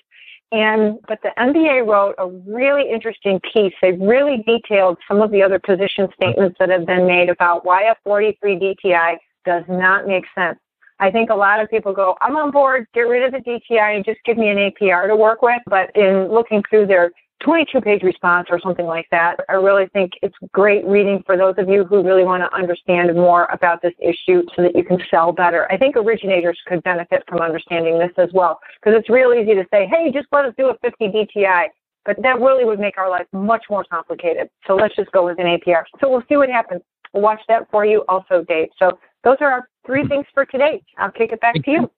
And 0.50 0.98
but 1.06 1.20
the 1.22 1.30
MBA 1.38 1.86
wrote 1.86 2.14
a 2.18 2.26
really 2.26 2.90
interesting 2.90 3.38
piece. 3.52 3.74
They 3.82 3.92
really 3.92 4.42
detailed 4.46 4.96
some 5.06 5.20
of 5.20 5.30
the 5.30 5.42
other 5.42 5.58
position 5.58 6.08
statements 6.14 6.56
that 6.58 6.70
have 6.70 6.86
been 6.86 7.06
made 7.06 7.28
about 7.28 7.66
why 7.66 7.82
a 7.82 7.94
43 8.02 8.56
DTI 8.56 9.16
does 9.44 9.64
not 9.68 10.06
make 10.06 10.24
sense. 10.34 10.58
I 11.00 11.10
think 11.10 11.30
a 11.30 11.34
lot 11.34 11.60
of 11.60 11.70
people 11.70 11.92
go, 11.92 12.16
I'm 12.20 12.36
on 12.36 12.50
board, 12.50 12.86
get 12.92 13.02
rid 13.02 13.22
of 13.22 13.32
the 13.32 13.38
DTI 13.38 13.96
and 13.96 14.04
just 14.04 14.18
give 14.24 14.36
me 14.36 14.48
an 14.48 14.56
APR 14.56 15.06
to 15.06 15.14
work 15.14 15.42
with. 15.42 15.60
But 15.66 15.94
in 15.94 16.28
looking 16.28 16.62
through 16.68 16.86
their 16.86 17.12
22 17.40 17.80
page 17.80 18.02
response 18.02 18.48
or 18.50 18.60
something 18.60 18.86
like 18.86 19.06
that. 19.10 19.36
I 19.48 19.54
really 19.54 19.86
think 19.92 20.12
it's 20.22 20.34
great 20.52 20.84
reading 20.86 21.22
for 21.24 21.36
those 21.36 21.54
of 21.58 21.68
you 21.68 21.84
who 21.84 22.02
really 22.02 22.24
want 22.24 22.42
to 22.42 22.54
understand 22.54 23.14
more 23.14 23.46
about 23.52 23.80
this 23.82 23.94
issue 24.00 24.42
so 24.56 24.62
that 24.62 24.74
you 24.74 24.84
can 24.84 24.98
sell 25.10 25.32
better. 25.32 25.70
I 25.70 25.76
think 25.76 25.96
originators 25.96 26.58
could 26.66 26.82
benefit 26.82 27.22
from 27.28 27.40
understanding 27.40 27.98
this 27.98 28.12
as 28.16 28.30
well 28.32 28.58
because 28.80 28.98
it's 28.98 29.08
real 29.08 29.32
easy 29.32 29.54
to 29.54 29.64
say, 29.72 29.86
hey, 29.86 30.10
just 30.12 30.26
let 30.32 30.44
us 30.44 30.54
do 30.58 30.68
a 30.68 30.78
50 30.78 31.08
DTI. 31.08 31.66
But 32.04 32.16
that 32.22 32.40
really 32.40 32.64
would 32.64 32.80
make 32.80 32.96
our 32.96 33.10
life 33.10 33.26
much 33.32 33.64
more 33.68 33.84
complicated. 33.84 34.48
So 34.66 34.74
let's 34.74 34.96
just 34.96 35.12
go 35.12 35.26
with 35.26 35.38
an 35.38 35.46
APR. 35.46 35.84
So 36.00 36.08
we'll 36.08 36.22
see 36.28 36.36
what 36.36 36.48
happens. 36.48 36.80
We'll 37.12 37.22
watch 37.22 37.40
that 37.48 37.70
for 37.70 37.84
you 37.84 38.04
also, 38.08 38.44
Dave. 38.48 38.68
So 38.78 38.98
those 39.24 39.36
are 39.40 39.50
our 39.50 39.68
three 39.86 40.06
things 40.08 40.26
for 40.32 40.44
today. 40.46 40.82
I'll 40.96 41.10
kick 41.10 41.32
it 41.32 41.40
back 41.40 41.54
to 41.54 41.70
you. 41.70 41.90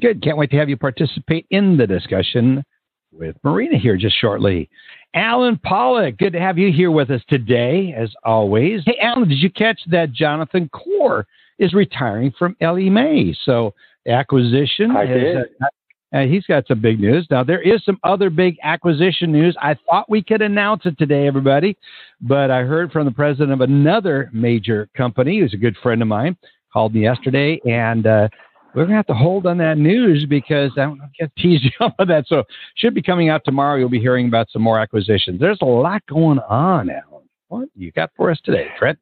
Good. 0.00 0.22
Can't 0.22 0.36
wait 0.36 0.50
to 0.50 0.56
have 0.56 0.68
you 0.68 0.76
participate 0.76 1.46
in 1.50 1.76
the 1.76 1.86
discussion 1.86 2.64
with 3.18 3.36
Marina 3.44 3.78
here 3.78 3.96
just 3.96 4.20
shortly. 4.20 4.68
Allen 5.14 5.58
Pollack, 5.62 6.18
good 6.18 6.32
to 6.32 6.40
have 6.40 6.58
you 6.58 6.72
here 6.72 6.90
with 6.90 7.10
us 7.10 7.22
today, 7.28 7.94
as 7.96 8.10
always. 8.24 8.82
Hey, 8.84 8.98
Allen, 9.00 9.28
did 9.28 9.38
you 9.38 9.50
catch 9.50 9.80
that 9.86 10.12
Jonathan 10.12 10.68
Corr 10.74 11.24
is 11.58 11.72
retiring 11.72 12.32
from 12.36 12.56
Ellie 12.60 12.90
Mae? 12.90 13.36
So, 13.44 13.74
acquisition. 14.06 14.90
I 14.90 15.06
did. 15.06 15.36
Uh, 15.36 15.66
uh, 16.14 16.26
he's 16.26 16.44
got 16.46 16.66
some 16.68 16.80
big 16.80 17.00
news. 17.00 17.26
Now, 17.30 17.42
there 17.42 17.60
is 17.60 17.84
some 17.84 17.98
other 18.04 18.30
big 18.30 18.56
acquisition 18.62 19.32
news. 19.32 19.56
I 19.60 19.76
thought 19.88 20.08
we 20.08 20.22
could 20.22 20.42
announce 20.42 20.86
it 20.86 20.96
today, 20.96 21.26
everybody, 21.26 21.76
but 22.20 22.50
I 22.50 22.62
heard 22.62 22.92
from 22.92 23.04
the 23.04 23.10
president 23.10 23.52
of 23.52 23.60
another 23.60 24.30
major 24.32 24.88
company, 24.96 25.40
who's 25.40 25.54
a 25.54 25.58
good 25.58 25.76
friend 25.82 26.02
of 26.02 26.08
mine, 26.08 26.36
called 26.72 26.94
me 26.94 27.02
yesterday, 27.02 27.60
and 27.66 28.06
uh, 28.06 28.28
we're 28.74 28.82
going 28.82 28.90
to 28.90 28.96
have 28.96 29.06
to 29.06 29.14
hold 29.14 29.46
on 29.46 29.58
that 29.58 29.78
news 29.78 30.26
because 30.28 30.72
I 30.76 30.82
don't 30.82 31.00
get 31.18 31.34
teased 31.36 31.64
up 31.80 31.94
with 31.98 32.08
that. 32.08 32.26
So 32.26 32.44
should 32.76 32.94
be 32.94 33.02
coming 33.02 33.28
out 33.28 33.42
tomorrow. 33.44 33.76
You'll 33.76 33.88
be 33.88 34.00
hearing 34.00 34.26
about 34.26 34.48
some 34.50 34.62
more 34.62 34.78
acquisitions. 34.78 35.40
There's 35.40 35.58
a 35.62 35.66
lot 35.66 36.02
going 36.06 36.40
on, 36.40 36.90
Allen. 36.90 37.28
What 37.48 37.68
you 37.76 37.92
got 37.92 38.10
for 38.16 38.30
us 38.30 38.38
today, 38.44 38.68
Trent? 38.78 38.98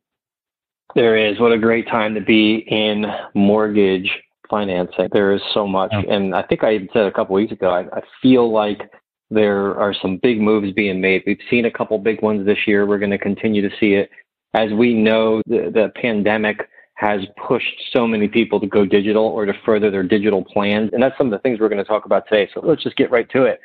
There 0.95 1.17
is. 1.17 1.41
What 1.41 1.53
a 1.53 1.59
great 1.59 1.89
time 1.89 2.15
to 2.15 2.21
be 2.21 2.67
in 2.69 3.07
mortgage 3.35 4.11
financing. 4.51 5.09
There 5.13 5.33
is 5.33 5.41
so 5.55 5.67
much. 5.67 5.93
Oh. 5.95 6.03
And 6.13 6.35
I 6.35 6.43
think 6.43 6.63
I 6.63 6.81
said 6.93 7.07
a 7.07 7.13
couple 7.13 7.35
weeks 7.35 7.53
ago, 7.53 7.71
I, 7.71 7.81
I 7.97 8.03
feel 8.21 8.53
like 8.53 8.91
there 9.31 9.75
are 9.81 9.95
some 10.03 10.19
big 10.23 10.41
moves 10.41 10.73
being 10.73 11.01
made. 11.01 11.23
We've 11.27 11.39
seen 11.49 11.65
a 11.65 11.71
couple 11.71 11.99
big 11.99 12.21
ones 12.21 12.45
this 12.45 12.59
year. 12.67 12.85
We're 12.85 12.99
going 12.99 13.11
to 13.11 13.19
continue 13.19 13.67
to 13.67 13.75
see 13.81 13.95
it. 13.95 14.11
As 14.53 14.71
we 14.73 14.93
know, 14.93 15.41
the, 15.47 15.71
the 15.73 15.91
pandemic 15.99 16.69
has 17.03 17.23
pushed 17.49 17.75
so 17.93 18.07
many 18.07 18.29
people 18.29 18.61
to 18.61 18.67
go 18.67 18.87
digital 18.87 19.25
or 19.25 19.45
to 19.45 19.53
further 19.67 19.91
their 19.91 20.05
digital 20.05 20.45
plans. 20.45 20.91
And 20.93 21.03
that's 21.03 21.19
some 21.19 21.27
of 21.27 21.33
the 21.33 21.41
things 21.41 21.59
we're 21.59 21.69
going 21.69 21.83
to 21.83 21.85
talk 21.85 22.05
about 22.05 22.29
today. 22.29 22.49
So 22.55 22.61
let's 22.63 22.83
just 22.83 22.95
get 22.95 23.11
right 23.11 23.29
to 23.31 23.43
it. 23.43 23.61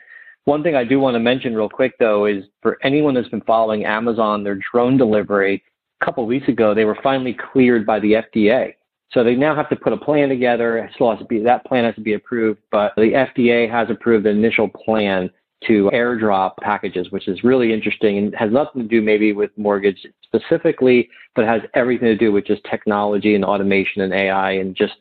One 0.45 0.63
thing 0.63 0.75
I 0.75 0.83
do 0.83 0.99
want 0.99 1.13
to 1.13 1.19
mention 1.19 1.55
real 1.55 1.69
quick, 1.69 1.93
though, 1.99 2.25
is 2.25 2.45
for 2.63 2.79
anyone 2.83 3.13
that's 3.13 3.29
been 3.29 3.41
following 3.41 3.85
Amazon, 3.85 4.43
their 4.43 4.59
drone 4.71 4.97
delivery, 4.97 5.63
a 6.01 6.05
couple 6.05 6.23
of 6.23 6.27
weeks 6.27 6.47
ago, 6.47 6.73
they 6.73 6.85
were 6.85 6.97
finally 7.03 7.37
cleared 7.51 7.85
by 7.85 7.99
the 7.99 8.13
FDA. 8.13 8.73
So 9.11 9.23
they 9.23 9.35
now 9.35 9.55
have 9.55 9.69
to 9.69 9.75
put 9.75 9.93
a 9.93 9.97
plan 9.97 10.29
together. 10.29 10.79
It 10.79 10.91
still 10.95 11.11
has 11.11 11.19
to 11.19 11.25
be, 11.25 11.39
that 11.43 11.63
plan 11.65 11.85
has 11.85 11.93
to 11.95 12.01
be 12.01 12.13
approved, 12.13 12.59
but 12.71 12.93
the 12.97 13.27
FDA 13.37 13.69
has 13.69 13.89
approved 13.91 14.25
the 14.25 14.31
initial 14.31 14.67
plan 14.67 15.29
to 15.65 15.89
airdrop 15.93 16.55
packages, 16.57 17.11
which 17.11 17.27
is 17.27 17.43
really 17.43 17.73
interesting 17.73 18.17
and 18.17 18.35
has 18.35 18.51
nothing 18.51 18.83
to 18.83 18.87
do 18.87 19.01
maybe 19.01 19.33
with 19.33 19.49
mortgage 19.57 20.05
specifically, 20.23 21.09
but 21.35 21.45
has 21.45 21.61
everything 21.73 22.07
to 22.07 22.15
do 22.15 22.31
with 22.31 22.45
just 22.45 22.63
technology 22.69 23.33
and 23.33 23.43
automation 23.43 24.03
and 24.03 24.13
AI 24.13 24.51
and 24.51 24.75
just 24.75 24.93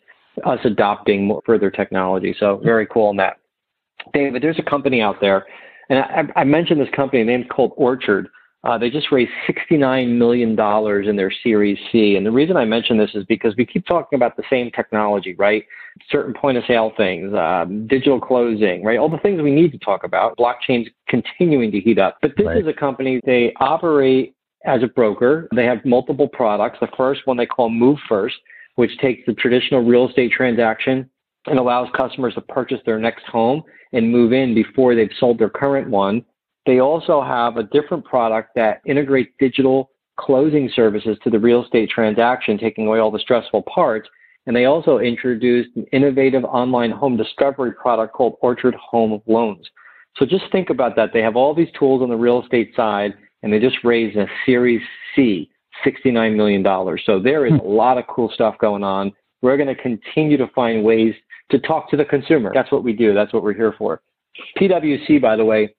us 0.44 0.58
adopting 0.64 1.26
more, 1.26 1.42
further 1.44 1.70
technology. 1.70 2.34
So 2.38 2.60
very 2.62 2.86
cool 2.86 3.08
on 3.08 3.16
that. 3.16 3.38
David, 4.12 4.42
there's 4.42 4.58
a 4.58 4.70
company 4.70 5.00
out 5.00 5.16
there, 5.20 5.46
and 5.88 5.98
I, 5.98 6.40
I 6.40 6.44
mentioned 6.44 6.80
this 6.80 6.88
company, 6.94 7.24
named 7.24 7.48
called 7.48 7.72
Orchard. 7.76 8.28
Uh, 8.66 8.76
they 8.76 8.90
just 8.90 9.12
raised 9.12 9.30
$69 9.48 10.16
million 10.16 10.58
in 11.08 11.16
their 11.16 11.32
Series 11.44 11.78
C. 11.92 12.16
And 12.16 12.26
the 12.26 12.32
reason 12.32 12.56
I 12.56 12.64
mention 12.64 12.98
this 12.98 13.12
is 13.14 13.24
because 13.26 13.54
we 13.56 13.64
keep 13.64 13.86
talking 13.86 14.16
about 14.16 14.36
the 14.36 14.42
same 14.50 14.72
technology, 14.72 15.36
right? 15.38 15.64
Certain 16.10 16.34
point 16.34 16.58
of 16.58 16.64
sale 16.66 16.90
things, 16.96 17.32
um, 17.34 17.86
digital 17.86 18.20
closing, 18.20 18.82
right? 18.82 18.98
All 18.98 19.08
the 19.08 19.18
things 19.18 19.40
we 19.40 19.54
need 19.54 19.70
to 19.70 19.78
talk 19.78 20.02
about. 20.02 20.36
Blockchain's 20.36 20.88
continuing 21.08 21.70
to 21.70 21.80
heat 21.80 22.00
up. 22.00 22.18
But 22.20 22.32
this 22.36 22.46
right. 22.46 22.58
is 22.58 22.66
a 22.66 22.72
company, 22.72 23.20
they 23.24 23.54
operate 23.60 24.34
as 24.64 24.82
a 24.82 24.88
broker. 24.88 25.48
They 25.54 25.64
have 25.64 25.84
multiple 25.84 26.26
products. 26.26 26.78
The 26.80 26.88
first 26.96 27.20
one 27.26 27.36
they 27.36 27.46
call 27.46 27.70
Move 27.70 27.98
First, 28.08 28.34
which 28.74 28.98
takes 28.98 29.24
the 29.26 29.34
traditional 29.34 29.84
real 29.84 30.08
estate 30.08 30.32
transaction 30.32 31.08
and 31.46 31.60
allows 31.60 31.88
customers 31.96 32.34
to 32.34 32.40
purchase 32.40 32.80
their 32.84 32.98
next 32.98 33.26
home 33.26 33.62
and 33.92 34.10
move 34.10 34.32
in 34.32 34.56
before 34.56 34.96
they've 34.96 35.08
sold 35.20 35.38
their 35.38 35.50
current 35.50 35.88
one. 35.88 36.24
They 36.66 36.80
also 36.80 37.22
have 37.22 37.56
a 37.56 37.62
different 37.62 38.04
product 38.04 38.50
that 38.56 38.80
integrates 38.84 39.30
digital 39.38 39.90
closing 40.18 40.70
services 40.74 41.16
to 41.22 41.30
the 41.30 41.38
real 41.38 41.64
estate 41.64 41.90
transaction, 41.90 42.58
taking 42.58 42.86
away 42.86 42.98
all 42.98 43.10
the 43.10 43.18
stressful 43.18 43.62
parts. 43.62 44.08
And 44.46 44.54
they 44.54 44.64
also 44.64 44.98
introduced 44.98 45.76
an 45.76 45.86
innovative 45.92 46.44
online 46.44 46.90
home 46.90 47.16
discovery 47.16 47.72
product 47.72 48.14
called 48.14 48.36
Orchard 48.40 48.74
Home 48.74 49.20
Loans. 49.26 49.68
So 50.16 50.24
just 50.24 50.44
think 50.50 50.70
about 50.70 50.96
that. 50.96 51.10
They 51.12 51.20
have 51.20 51.36
all 51.36 51.54
these 51.54 51.68
tools 51.78 52.02
on 52.02 52.08
the 52.08 52.16
real 52.16 52.42
estate 52.42 52.72
side, 52.74 53.14
and 53.42 53.52
they 53.52 53.58
just 53.58 53.76
raised 53.84 54.16
a 54.16 54.26
Series 54.46 54.80
C, 55.14 55.50
$69 55.84 56.36
million. 56.36 56.64
So 57.04 57.20
there 57.20 57.46
is 57.46 57.52
hmm. 57.52 57.60
a 57.60 57.68
lot 57.68 57.98
of 57.98 58.06
cool 58.08 58.30
stuff 58.32 58.56
going 58.58 58.82
on. 58.82 59.12
We're 59.42 59.56
going 59.56 59.74
to 59.74 59.80
continue 59.80 60.36
to 60.38 60.46
find 60.48 60.82
ways 60.82 61.14
to 61.50 61.58
talk 61.60 61.90
to 61.90 61.96
the 61.96 62.04
consumer. 62.04 62.50
That's 62.54 62.72
what 62.72 62.82
we 62.82 62.92
do. 62.92 63.14
That's 63.14 63.32
what 63.32 63.42
we're 63.42 63.54
here 63.54 63.74
for. 63.76 64.00
PwC, 64.58 65.20
by 65.20 65.36
the 65.36 65.44
way, 65.44 65.74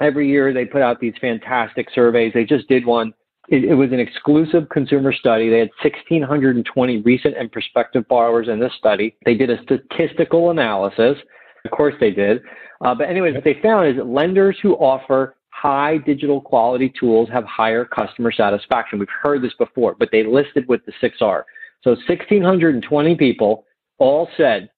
every 0.00 0.28
year 0.28 0.52
they 0.52 0.64
put 0.64 0.82
out 0.82 1.00
these 1.00 1.14
fantastic 1.20 1.88
surveys. 1.94 2.32
They 2.34 2.44
just 2.44 2.68
did 2.68 2.86
one. 2.86 3.12
It, 3.48 3.64
it, 3.64 3.74
was 3.74 3.90
an 3.92 3.98
exclusive 3.98 4.68
consumer 4.68 5.12
study. 5.12 5.50
They 5.50 5.58
had 5.58 5.70
1,620 5.82 7.00
recent 7.00 7.36
and 7.36 7.50
prospective 7.50 8.06
borrowers 8.08 8.48
in 8.48 8.60
this 8.60 8.72
study. 8.78 9.16
They 9.24 9.34
did 9.34 9.50
a 9.50 9.60
statistical 9.64 10.50
analysis. 10.50 11.16
Of 11.64 11.70
course, 11.72 11.94
they 12.00 12.12
did. 12.12 12.40
Uh, 12.84 12.94
but, 12.94 13.08
anyways, 13.08 13.34
what 13.34 13.44
they 13.44 13.58
found 13.62 13.88
is 13.88 14.04
lenders 14.04 14.56
who 14.62 14.74
offer 14.74 15.36
high 15.50 15.98
digital 15.98 16.40
quality 16.40 16.92
tools 16.98 17.28
have 17.32 17.44
higher 17.44 17.84
customer 17.84 18.32
satisfaction. 18.32 18.98
We've 18.98 19.08
heard 19.22 19.42
this 19.42 19.54
before, 19.58 19.94
but 19.98 20.08
they 20.10 20.24
listed 20.24 20.66
with 20.68 20.80
the 20.86 20.92
6R. 21.02 21.42
So 21.82 21.90
1,620 21.90 23.16
people 23.16 23.64
all 23.98 24.28
said 24.36 24.70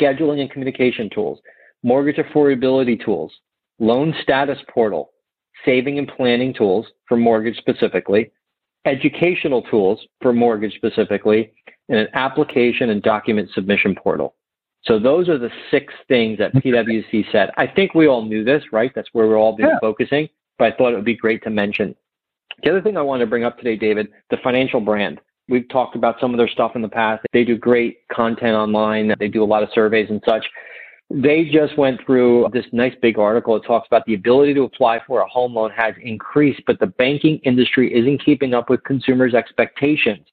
scheduling 0.00 0.40
and 0.40 0.50
communication 0.50 1.10
tools, 1.14 1.38
mortgage 1.82 2.16
affordability 2.16 3.04
tools, 3.04 3.32
loan 3.80 4.14
status 4.22 4.58
portal, 4.72 5.10
saving 5.64 5.98
and 5.98 6.08
planning 6.16 6.54
tools 6.54 6.86
for 7.08 7.16
mortgage 7.16 7.56
specifically, 7.56 8.30
educational 8.84 9.62
tools 9.62 10.00
for 10.22 10.32
mortgage 10.32 10.74
specifically, 10.74 11.52
and 11.88 11.98
an 11.98 12.08
application 12.14 12.90
and 12.90 13.02
document 13.02 13.50
submission 13.54 13.96
portal. 14.00 14.36
So 14.84 14.98
those 14.98 15.28
are 15.28 15.38
the 15.38 15.50
six 15.70 15.92
things 16.08 16.38
that 16.38 16.54
PwC 16.54 17.30
said. 17.30 17.50
I 17.56 17.66
think 17.66 17.94
we 17.94 18.06
all 18.06 18.24
knew 18.24 18.44
this, 18.44 18.62
right? 18.72 18.92
That's 18.94 19.08
where 19.12 19.26
we're 19.26 19.38
all 19.38 19.56
been 19.56 19.66
yeah. 19.66 19.78
focusing, 19.80 20.28
but 20.58 20.72
I 20.72 20.76
thought 20.76 20.92
it 20.92 20.96
would 20.96 21.04
be 21.04 21.16
great 21.16 21.42
to 21.44 21.50
mention. 21.50 21.94
The 22.62 22.70
other 22.70 22.80
thing 22.80 22.96
I 22.96 23.02
want 23.02 23.20
to 23.20 23.26
bring 23.26 23.44
up 23.44 23.58
today, 23.58 23.76
David, 23.76 24.08
the 24.30 24.38
financial 24.42 24.80
brand. 24.80 25.20
We've 25.48 25.68
talked 25.68 25.96
about 25.96 26.16
some 26.20 26.32
of 26.32 26.38
their 26.38 26.48
stuff 26.48 26.72
in 26.76 26.82
the 26.82 26.88
past. 26.88 27.26
They 27.32 27.44
do 27.44 27.58
great 27.58 28.06
content 28.12 28.54
online. 28.54 29.12
They 29.18 29.28
do 29.28 29.42
a 29.42 29.44
lot 29.44 29.62
of 29.62 29.68
surveys 29.74 30.08
and 30.08 30.22
such. 30.26 30.46
They 31.12 31.50
just 31.52 31.76
went 31.76 32.00
through 32.06 32.48
this 32.52 32.66
nice 32.72 32.94
big 33.02 33.18
article. 33.18 33.56
It 33.56 33.64
talks 33.66 33.88
about 33.88 34.04
the 34.06 34.14
ability 34.14 34.54
to 34.54 34.62
apply 34.62 35.00
for 35.06 35.20
a 35.20 35.28
home 35.28 35.54
loan 35.54 35.72
has 35.72 35.94
increased, 36.00 36.62
but 36.68 36.78
the 36.78 36.86
banking 36.86 37.38
industry 37.38 37.92
isn't 37.92 38.24
keeping 38.24 38.54
up 38.54 38.70
with 38.70 38.84
consumers' 38.84 39.34
expectations. 39.34 40.24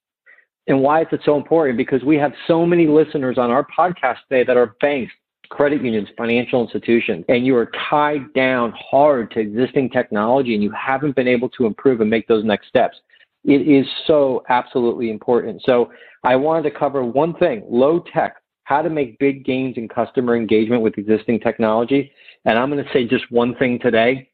And 0.68 0.82
why 0.82 1.02
is 1.02 1.08
it 1.12 1.22
so 1.26 1.36
important? 1.36 1.78
Because 1.78 2.04
we 2.04 2.18
have 2.18 2.32
so 2.46 2.64
many 2.64 2.86
listeners 2.86 3.40
on 3.40 3.50
our 3.50 3.66
podcast 3.66 4.18
today 4.30 4.44
that 4.44 4.56
are 4.56 4.76
banks, 4.80 5.12
credit 5.50 5.82
unions, 5.82 6.10
financial 6.16 6.62
institutions, 6.62 7.26
and 7.28 7.44
you 7.44 7.56
are 7.56 7.72
tied 7.90 8.32
down 8.34 8.72
hard 8.78 9.32
to 9.32 9.40
existing 9.40 9.90
technology 9.90 10.54
and 10.54 10.62
you 10.62 10.72
haven't 10.72 11.16
been 11.16 11.28
able 11.28 11.50
to 11.50 11.66
improve 11.66 12.02
and 12.02 12.10
make 12.10 12.28
those 12.28 12.44
next 12.44 12.68
steps. 12.68 12.98
It 13.46 13.68
is 13.68 13.88
so 14.06 14.44
absolutely 14.50 15.10
important. 15.10 15.64
So 15.66 15.92
I 16.24 16.36
wanted 16.36 16.70
to 16.70 16.78
cover 16.78 17.04
one 17.04 17.34
thing, 17.36 17.64
low 17.68 18.04
tech, 18.14 18.36
how 18.68 18.82
to 18.82 18.90
make 18.90 19.18
big 19.18 19.46
gains 19.46 19.78
in 19.78 19.88
customer 19.88 20.36
engagement 20.36 20.82
with 20.82 20.98
existing 20.98 21.40
technology. 21.40 22.12
And 22.44 22.60
I'm 22.60 22.70
going 22.70 22.84
to 22.84 22.92
say 22.92 23.06
just 23.06 23.32
one 23.32 23.56
thing 23.56 23.80
today. 23.80 24.30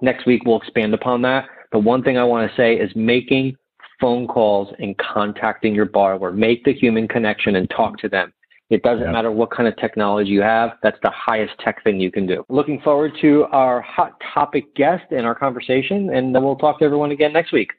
Next 0.00 0.24
week, 0.24 0.42
we'll 0.44 0.58
expand 0.58 0.94
upon 0.94 1.20
that. 1.22 1.48
The 1.72 1.80
one 1.80 2.04
thing 2.04 2.16
I 2.16 2.22
want 2.22 2.48
to 2.48 2.56
say 2.56 2.76
is 2.76 2.94
making 2.94 3.56
phone 4.00 4.28
calls 4.28 4.72
and 4.78 4.96
contacting 4.98 5.74
your 5.74 5.86
borrower. 5.86 6.30
Make 6.30 6.62
the 6.62 6.72
human 6.72 7.08
connection 7.08 7.56
and 7.56 7.68
talk 7.68 7.98
to 7.98 8.08
them. 8.08 8.32
It 8.70 8.84
doesn't 8.84 9.10
matter 9.10 9.32
what 9.32 9.50
kind 9.50 9.68
of 9.68 9.76
technology 9.78 10.30
you 10.30 10.42
have. 10.42 10.70
That's 10.84 10.98
the 11.02 11.10
highest 11.10 11.54
tech 11.58 11.82
thing 11.82 11.98
you 11.98 12.12
can 12.12 12.24
do. 12.24 12.44
Looking 12.48 12.80
forward 12.82 13.14
to 13.20 13.46
our 13.50 13.80
hot 13.80 14.12
topic 14.32 14.76
guest 14.76 15.06
and 15.10 15.26
our 15.26 15.34
conversation, 15.34 16.14
and 16.14 16.32
then 16.32 16.44
we'll 16.44 16.54
talk 16.54 16.78
to 16.78 16.84
everyone 16.84 17.10
again 17.10 17.32
next 17.32 17.52
week. 17.52 17.72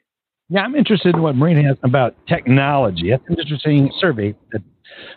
Yeah, 0.50 0.62
I'm 0.62 0.74
interested 0.74 1.14
in 1.14 1.22
what 1.22 1.34
Marina 1.34 1.62
has 1.62 1.78
about 1.82 2.14
technology. 2.26 3.10
That's 3.10 3.22
an 3.28 3.38
interesting 3.38 3.90
survey 3.98 4.34
that 4.52 4.62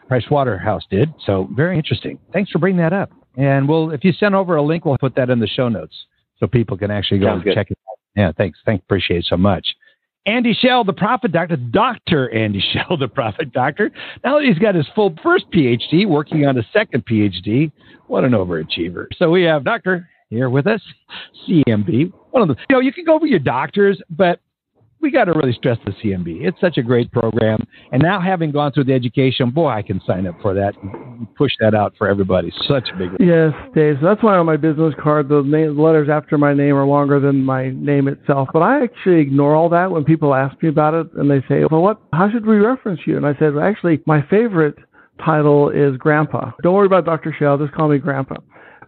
Price 0.08 0.26
Waterhouse 0.30 0.84
did. 0.90 1.14
So 1.26 1.50
very 1.56 1.78
interesting. 1.78 2.20
Thanks 2.34 2.52
for 2.52 2.60
bringing 2.60 2.82
that 2.82 2.94
up. 2.94 3.12
And 3.38 3.68
we'll, 3.68 3.92
if 3.92 4.04
you 4.04 4.12
send 4.14 4.36
over 4.36 4.56
a 4.56 4.62
link, 4.62 4.86
we'll 4.86 4.98
put 4.98 5.16
that 5.16 5.30
in 5.30 5.40
the 5.40 5.48
show 5.48 5.70
notes 5.70 5.96
so 6.40 6.48
people 6.48 6.78
can 6.78 6.92
actually 6.92 7.20
go 7.20 7.34
and 7.34 7.44
check 7.44 7.72
it 7.72 7.78
out. 7.90 7.98
Yeah, 8.16 8.32
thanks. 8.38 8.60
Thanks. 8.66 8.84
appreciate 8.84 9.20
it 9.20 9.26
so 9.30 9.38
much. 9.38 9.66
Andy 10.26 10.54
Schell, 10.54 10.84
the 10.84 10.94
Profit 10.94 11.32
Doctor, 11.32 11.56
Dr. 11.56 12.30
Andy 12.30 12.64
Schell, 12.74 12.98
the 12.98 13.08
Profit 13.08 13.52
Doctor. 13.54 13.92
Now 14.24 14.38
that 14.38 14.46
he's 14.46 14.60
got 14.60 14.76
his 14.76 14.88
full 14.94 15.16
first 15.24 15.46
PhD, 15.52 16.08
working 16.08 16.46
on 16.46 16.58
a 16.58 16.64
second 16.74 17.06
PhD, 17.06 17.72
what 18.08 18.24
an 18.24 18.34
overachiever. 18.34 19.08
So 19.18 19.32
we 19.32 19.44
have 19.44 19.64
Doctor 19.64 20.08
here 20.30 20.50
with 20.50 20.68
us, 20.68 20.82
CMB. 21.48 22.12
One 22.32 22.42
of 22.42 22.48
the, 22.48 22.56
you 22.70 22.76
know, 22.76 22.80
you 22.80 22.94
can 22.94 23.04
go 23.04 23.20
for 23.20 23.28
your 23.28 23.40
doctors, 23.40 24.02
but 24.10 24.40
we 25.02 25.10
got 25.10 25.26
to 25.26 25.34
really 25.34 25.54
stress 25.54 25.78
the 25.86 25.92
CMB. 25.92 26.42
It's 26.42 26.60
such 26.62 26.78
a 26.78 26.84
great 26.84 27.12
program. 27.12 27.66
And 27.92 28.02
now 28.02 28.22
having 28.22 28.52
gone 28.52 28.72
through 28.72 28.86
the 28.86 28.94
education, 28.94 29.50
boy, 29.50 29.70
I 29.70 29.82
can 29.82 30.00
sign 30.06 30.28
up 30.28 30.40
for 30.42 30.54
that 30.54 30.74
and 30.82 31.28
push 31.36 31.52
that 31.60 31.74
out 31.74 31.94
for 31.98 32.08
everybody. 32.08 32.52
Such 32.68 32.90
a 32.94 32.98
big. 32.98 33.10
Yes, 33.20 33.52
Dave. 33.74 33.98
So 34.00 34.06
that's 34.06 34.22
why 34.24 34.38
on 34.38 34.46
my 34.46 34.58
business 34.58 34.94
card, 35.02 35.30
the, 35.30 35.42
name, 35.42 35.78
letters 35.78 36.08
after 36.10 36.38
my 36.38 36.54
name 36.54 36.76
are 36.76 36.86
longer 36.86 37.20
than 37.20 37.44
my 37.44 37.70
name 37.72 38.08
itself. 38.08 38.50
But 38.54 38.60
I 38.60 38.84
actually 38.84 39.20
ignore 39.20 39.56
all 39.56 39.70
that 39.70 39.90
when 39.90 40.04
people 40.04 40.36
ask 40.36 40.62
me 40.62 40.70
about 40.70 40.94
it 40.94 41.08
and 41.14 41.30
they 41.30 41.42
say, 41.48 41.66
well, 41.70 41.82
what, 41.82 42.00
how 42.14 42.30
should 42.30 42.46
we 42.46 42.58
reference 42.58 43.02
you? 43.06 43.18
And 43.18 43.26
I 43.26 43.34
said, 43.40 43.56
well, 43.56 43.66
actually, 43.66 44.02
my 44.06 44.22
favorite 44.30 44.78
title 45.24 45.70
is 45.70 45.98
Grandpa. 45.98 46.52
Don't 46.64 46.74
worry 46.74 46.86
about 46.86 47.06
Dr. 47.06 47.34
Schell. 47.38 47.58
Just 47.58 47.74
call 47.74 47.90
me 47.90 47.98
Grandpa. 47.98 48.36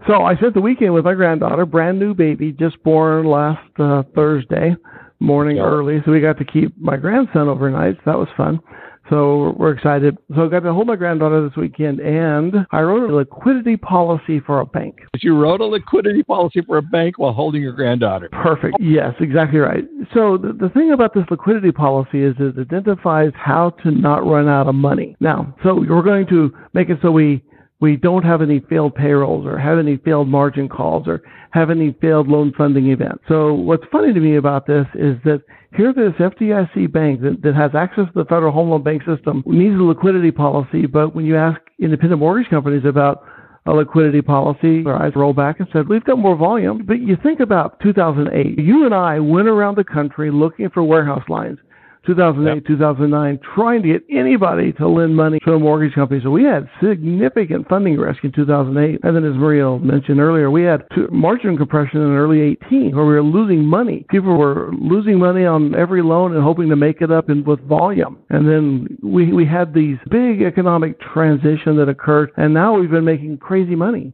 So 0.08 0.24
I 0.24 0.36
spent 0.36 0.54
the 0.54 0.62
weekend 0.62 0.94
with 0.94 1.06
my 1.06 1.14
granddaughter, 1.14 1.66
brand 1.66 1.98
new 1.98 2.14
baby, 2.14 2.52
just 2.52 2.82
born 2.84 3.26
last 3.26 3.62
uh, 3.80 4.04
Thursday 4.14 4.76
morning 5.24 5.58
yeah. 5.58 5.64
early, 5.64 6.02
so 6.06 6.12
we 6.12 6.22
got 6.22 6.38
to 6.38 6.46
keep 6.46 6.78
my 6.78 6.98
grandson 6.98 7.48
overnight. 7.48 7.96
So 7.98 8.02
that 8.12 8.18
was 8.18 8.28
fun. 8.38 8.60
So 9.10 9.54
we're 9.58 9.72
excited. 9.72 10.18
So 10.34 10.46
I 10.46 10.50
got 10.50 10.62
to 10.62 10.74
hold 10.74 10.88
my 10.88 10.96
granddaughter 10.96 11.48
this 11.48 11.58
weekend, 11.58 12.00
and 12.00 12.66
I 12.72 12.82
wrote 12.82 13.10
a 13.10 13.14
liquidity 13.14 13.76
policy 13.76 14.40
for 14.40 14.62
a 14.62 14.66
bank. 14.66 14.96
You 15.22 15.38
wrote 15.38 15.60
a 15.60 15.66
liquidity 15.66 16.24
policy 16.24 16.62
for 16.66 16.78
a 16.78 16.82
bank 16.82 17.20
while 17.20 17.34
holding 17.34 17.62
your 17.62 17.74
granddaughter. 17.74 18.30
Perfect. 18.32 18.78
Yes, 18.80 19.14
exactly 19.20 19.60
right. 19.60 19.84
So 20.14 20.38
the, 20.38 20.54
the 20.54 20.70
thing 20.70 20.92
about 20.94 21.14
this 21.14 21.26
liquidity 21.30 21.72
policy 21.72 22.24
is 22.24 22.36
it 22.40 22.58
identifies 22.58 23.32
how 23.36 23.72
to 23.84 23.92
not 23.92 24.26
run 24.26 24.48
out 24.48 24.68
of 24.68 24.76
money. 24.76 25.18
Now, 25.20 25.54
so 25.64 25.76
we're 25.76 26.02
going 26.02 26.28
to 26.28 26.54
make 26.74 26.90
it 26.90 27.00
so 27.02 27.12
we 27.12 27.44
we 27.84 27.98
don't 27.98 28.24
have 28.24 28.42
any 28.42 28.62
failed 28.70 28.96
payrolls 28.96 29.46
or 29.46 29.58
have 29.58 29.78
any 29.78 29.98
failed 29.98 30.30
margin 30.30 30.70
calls 30.70 31.06
or 31.06 31.22
have 31.52 31.70
any 31.70 31.92
failed 32.00 32.30
loan 32.30 32.54
funding 32.58 32.90
events. 32.92 33.22
So 33.28 33.54
what's 33.54 33.84
funny 33.92 34.14
to 34.14 34.20
me 34.22 34.38
about 34.38 34.66
this 34.66 34.86
is 34.96 35.18
that 35.26 35.42
here 35.76 35.92
this 35.92 36.14
FDIC 36.14 36.94
bank 36.94 37.20
that, 37.24 37.42
that 37.44 37.56
has 37.56 37.72
access 37.76 38.06
to 38.06 38.24
the 38.24 38.24
federal 38.24 38.54
home 38.54 38.70
loan 38.70 38.84
bank 38.84 39.02
system 39.04 39.44
needs 39.46 39.76
a 39.76 39.84
liquidity 39.84 40.32
policy, 40.32 40.86
but 40.86 41.14
when 41.14 41.26
you 41.26 41.36
ask 41.36 41.60
independent 41.78 42.22
mortgage 42.22 42.50
companies 42.50 42.86
about 42.86 43.26
a 43.66 43.74
liquidity 43.74 44.22
policy, 44.22 44.82
their 44.84 44.96
eyes 44.96 45.12
roll 45.14 45.34
back 45.34 45.60
and 45.60 45.68
said, 45.74 45.90
we've 45.90 46.06
got 46.06 46.18
more 46.18 46.38
volume. 46.38 46.86
But 46.86 47.02
you 47.02 47.18
think 47.22 47.42
about 47.42 47.82
2008, 47.82 48.60
you 48.60 48.86
and 48.86 48.96
I 48.96 49.20
went 49.20 49.50
around 49.50 49.76
the 49.76 49.84
country 49.84 50.32
looking 50.32 50.70
for 50.70 50.84
warehouse 50.84 51.28
lines 51.28 51.58
2008, 52.06 52.56
yep. 52.56 52.66
2009, 52.66 53.40
trying 53.56 53.82
to 53.84 53.88
get 53.88 54.04
anybody 54.10 54.74
to 54.74 54.88
lend 54.88 55.16
money 55.16 55.40
to 55.46 55.54
a 55.54 55.60
mortgage 55.60 55.94
company. 55.96 56.20
So 56.24 56.30
we 56.30 56.44
had 56.44 56.70
significant 56.84 57.68
funding 57.70 57.98
risk 57.98 58.24
in 58.24 58.32
2008. 58.32 59.00
And 59.04 59.16
then, 59.16 59.24
as 59.24 59.36
Maria 59.36 59.78
mentioned 59.80 60.20
earlier, 60.20 60.52
we 60.52 60.64
had 60.64 60.84
margin 61.12 61.58
compression 61.58 62.02
in 62.02 62.12
early 62.12 62.58
18 62.68 62.96
where 62.96 63.06
we 63.06 63.14
were 63.14 63.24
losing 63.24 63.66
money. 63.66 64.06
People 64.10 64.38
were 64.38 64.72
losing 64.74 65.18
money 65.18 65.46
on 65.46 65.76
every 65.76 66.02
loan 66.02 66.36
and 66.36 66.44
hoping 66.44 66.70
to 66.70 66.76
make 66.76 67.02
it 67.02 67.12
up 67.12 67.30
in, 67.30 67.44
with 67.44 67.62
volume. 67.68 68.20
And 68.30 68.48
then 68.48 68.98
we, 69.02 69.32
we 69.32 69.46
had 69.46 69.74
these 69.74 69.98
big 70.10 70.42
economic 70.42 71.00
transition 71.00 71.78
that 71.78 71.90
occurred, 71.90 72.32
and 72.38 72.54
now 72.54 72.78
we've 72.78 72.92
been 72.92 73.06
making 73.06 73.38
crazy 73.38 73.76
money. 73.76 74.14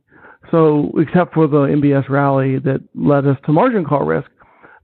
So, 0.51 0.91
except 0.97 1.33
for 1.33 1.47
the 1.47 1.67
MBS 1.67 2.09
rally 2.09 2.57
that 2.59 2.81
led 2.95 3.27
us 3.27 3.37
to 3.45 3.51
margin 3.51 3.85
call 3.85 4.03
risk. 4.03 4.29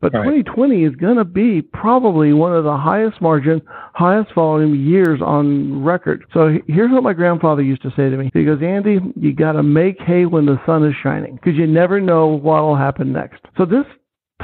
But 0.01 0.13
right. 0.13 0.23
2020 0.23 0.83
is 0.83 0.95
going 0.95 1.17
to 1.17 1.25
be 1.25 1.61
probably 1.61 2.33
one 2.33 2.53
of 2.53 2.63
the 2.63 2.77
highest 2.77 3.21
margin, 3.21 3.61
highest 3.93 4.33
volume 4.33 4.75
years 4.75 5.21
on 5.21 5.83
record. 5.83 6.25
So 6.33 6.57
here's 6.67 6.91
what 6.91 7.03
my 7.03 7.13
grandfather 7.13 7.61
used 7.61 7.81
to 7.83 7.89
say 7.91 8.09
to 8.09 8.17
me. 8.17 8.29
He 8.33 8.45
goes, 8.45 8.61
Andy, 8.61 8.99
you 9.15 9.33
got 9.33 9.53
to 9.53 9.63
make 9.63 9.99
hay 9.99 10.25
when 10.25 10.45
the 10.45 10.59
sun 10.65 10.85
is 10.85 10.93
shining 11.01 11.35
because 11.35 11.55
you 11.55 11.67
never 11.67 11.99
know 11.99 12.27
what 12.27 12.61
will 12.63 12.75
happen 12.75 13.13
next. 13.13 13.41
So 13.57 13.65
this 13.65 13.85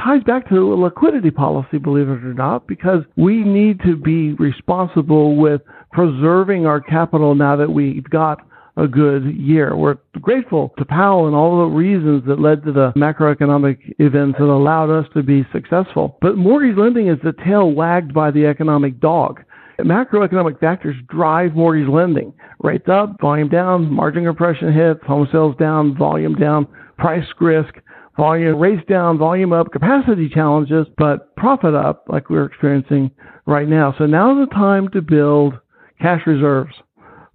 ties 0.02 0.22
back 0.24 0.48
to 0.48 0.72
a 0.72 0.76
liquidity 0.76 1.30
policy, 1.30 1.78
believe 1.78 2.08
it 2.08 2.24
or 2.24 2.34
not, 2.34 2.66
because 2.66 3.02
we 3.16 3.44
need 3.44 3.80
to 3.84 3.96
be 3.96 4.32
responsible 4.34 5.36
with 5.36 5.60
preserving 5.92 6.66
our 6.66 6.80
capital 6.80 7.34
now 7.34 7.56
that 7.56 7.70
we've 7.70 8.04
got 8.04 8.38
a 8.76 8.88
good 8.88 9.24
year. 9.36 9.76
We're 9.76 9.98
grateful 10.20 10.72
to 10.78 10.84
Powell 10.84 11.26
and 11.26 11.36
all 11.36 11.58
the 11.58 11.74
reasons 11.74 12.24
that 12.26 12.40
led 12.40 12.64
to 12.64 12.72
the 12.72 12.92
macroeconomic 12.96 13.94
events 13.98 14.38
that 14.38 14.44
allowed 14.44 14.90
us 14.90 15.06
to 15.14 15.22
be 15.22 15.46
successful. 15.52 16.16
But 16.20 16.36
mortgage 16.36 16.76
lending 16.76 17.08
is 17.08 17.18
the 17.22 17.34
tail 17.44 17.72
wagged 17.72 18.14
by 18.14 18.30
the 18.30 18.46
economic 18.46 18.98
dog. 18.98 19.42
Macroeconomic 19.80 20.60
factors 20.60 20.96
drive 21.08 21.54
mortgage 21.54 21.88
lending. 21.88 22.32
Rates 22.60 22.88
up, 22.88 23.20
volume 23.20 23.48
down, 23.48 23.92
margin 23.92 24.24
compression 24.24 24.72
hits, 24.72 25.00
home 25.04 25.28
sales 25.32 25.56
down, 25.58 25.96
volume 25.96 26.34
down, 26.34 26.66
price 26.98 27.26
risk, 27.40 27.74
volume 28.16 28.58
rates 28.58 28.82
down, 28.88 29.18
volume 29.18 29.52
up, 29.52 29.72
capacity 29.72 30.28
challenges, 30.28 30.86
but 30.96 31.34
profit 31.36 31.74
up 31.74 32.04
like 32.08 32.30
we're 32.30 32.44
experiencing 32.44 33.10
right 33.46 33.68
now. 33.68 33.94
So 33.98 34.06
now's 34.06 34.46
the 34.46 34.54
time 34.54 34.88
to 34.90 35.02
build 35.02 35.58
cash 36.00 36.22
reserves 36.26 36.74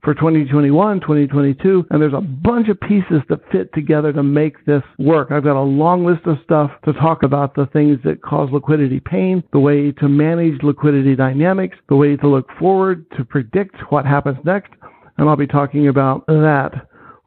for 0.08 0.14
2021, 0.14 1.02
2022, 1.02 1.86
and 1.90 2.02
there's 2.02 2.14
a 2.14 2.22
bunch 2.22 2.70
of 2.70 2.80
pieces 2.80 3.22
that 3.28 3.42
fit 3.52 3.70
together 3.74 4.14
to 4.14 4.24
make 4.24 4.64
this 4.64 4.82
work. 4.98 5.32
I've 5.32 5.44
got 5.44 5.60
a 5.60 5.62
long 5.62 6.06
list 6.06 6.26
of 6.28 6.38
stuff 6.46 6.72
to 6.86 6.94
talk 6.94 7.24
about 7.24 7.56
the 7.56 7.66
things 7.74 8.00
that 8.06 8.22
cause 8.22 8.48
liquidity 8.54 9.02
pain, 9.02 9.44
the 9.52 9.60
way 9.60 9.92
to 9.92 10.08
manage 10.08 10.64
liquidity 10.64 11.14
dynamics, 11.14 11.76
the 11.90 11.98
way 11.98 12.16
to 12.16 12.26
look 12.26 12.48
forward 12.58 13.06
to 13.18 13.26
predict 13.26 13.76
what 13.90 14.06
happens 14.06 14.38
next, 14.46 14.72
and 15.18 15.28
I'll 15.28 15.36
be 15.36 15.46
talking 15.46 15.90
about 15.90 16.26
that 16.28 16.72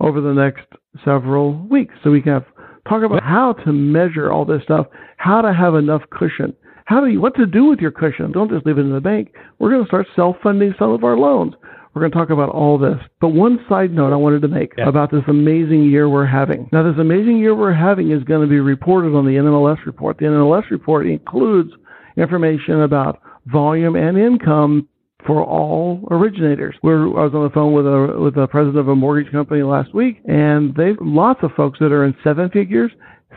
over 0.00 0.22
the 0.22 0.32
next 0.32 0.64
several 1.04 1.52
weeks. 1.68 1.94
So 2.02 2.10
we 2.10 2.22
can 2.22 2.32
have, 2.32 2.46
talk 2.88 3.02
about 3.02 3.22
how 3.22 3.52
to 3.62 3.74
measure 3.74 4.32
all 4.32 4.46
this 4.46 4.62
stuff, 4.62 4.86
how 5.18 5.42
to 5.42 5.52
have 5.52 5.74
enough 5.74 6.00
cushion. 6.10 6.56
How 6.86 7.02
do 7.02 7.08
you, 7.08 7.20
what 7.20 7.34
to 7.34 7.44
do 7.44 7.66
with 7.66 7.80
your 7.80 7.92
cushion? 7.92 8.32
Don't 8.32 8.50
just 8.50 8.64
leave 8.64 8.78
it 8.78 8.80
in 8.80 8.92
the 8.94 9.02
bank. 9.02 9.34
We're 9.58 9.70
going 9.70 9.84
to 9.84 9.88
start 9.88 10.06
self-funding 10.16 10.76
some 10.78 10.92
of 10.92 11.04
our 11.04 11.18
loans. 11.18 11.52
We're 11.94 12.02
going 12.02 12.12
to 12.12 12.18
talk 12.18 12.30
about 12.30 12.50
all 12.50 12.78
this. 12.78 12.98
But 13.20 13.28
one 13.28 13.64
side 13.68 13.92
note 13.92 14.12
I 14.12 14.16
wanted 14.16 14.42
to 14.42 14.48
make 14.48 14.72
yeah. 14.78 14.88
about 14.88 15.10
this 15.10 15.22
amazing 15.26 15.84
year 15.84 16.08
we're 16.08 16.26
having. 16.26 16.68
Now, 16.72 16.84
this 16.84 16.98
amazing 16.98 17.38
year 17.38 17.54
we're 17.54 17.72
having 17.72 18.12
is 18.12 18.22
going 18.24 18.42
to 18.42 18.46
be 18.46 18.60
reported 18.60 19.14
on 19.14 19.26
the 19.26 19.32
NMLS 19.32 19.84
report. 19.86 20.18
The 20.18 20.26
NMLS 20.26 20.70
report 20.70 21.06
includes 21.06 21.72
information 22.16 22.82
about 22.82 23.20
volume 23.46 23.96
and 23.96 24.16
income 24.16 24.88
for 25.26 25.44
all 25.44 26.06
originators. 26.10 26.76
We're, 26.82 27.06
I 27.08 27.24
was 27.24 27.34
on 27.34 27.44
the 27.44 27.50
phone 27.50 27.72
with 27.72 27.86
a 27.86 28.16
with 28.18 28.34
the 28.34 28.46
president 28.46 28.78
of 28.78 28.88
a 28.88 28.96
mortgage 28.96 29.30
company 29.32 29.62
last 29.62 29.94
week, 29.94 30.20
and 30.26 30.74
they've 30.74 30.96
lots 31.00 31.40
of 31.42 31.50
folks 31.56 31.78
that 31.80 31.92
are 31.92 32.04
in 32.04 32.14
seven 32.24 32.48
figures. 32.50 32.92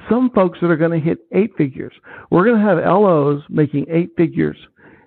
Some 0.09 0.31
folks 0.31 0.59
that 0.61 0.69
are 0.69 0.77
going 0.77 0.99
to 0.99 1.05
hit 1.05 1.19
eight 1.33 1.51
figures. 1.57 1.93
We're 2.29 2.45
going 2.45 2.59
to 2.59 2.65
have 2.65 2.77
LOs 2.77 3.41
making 3.49 3.85
eight 3.89 4.11
figures 4.17 4.57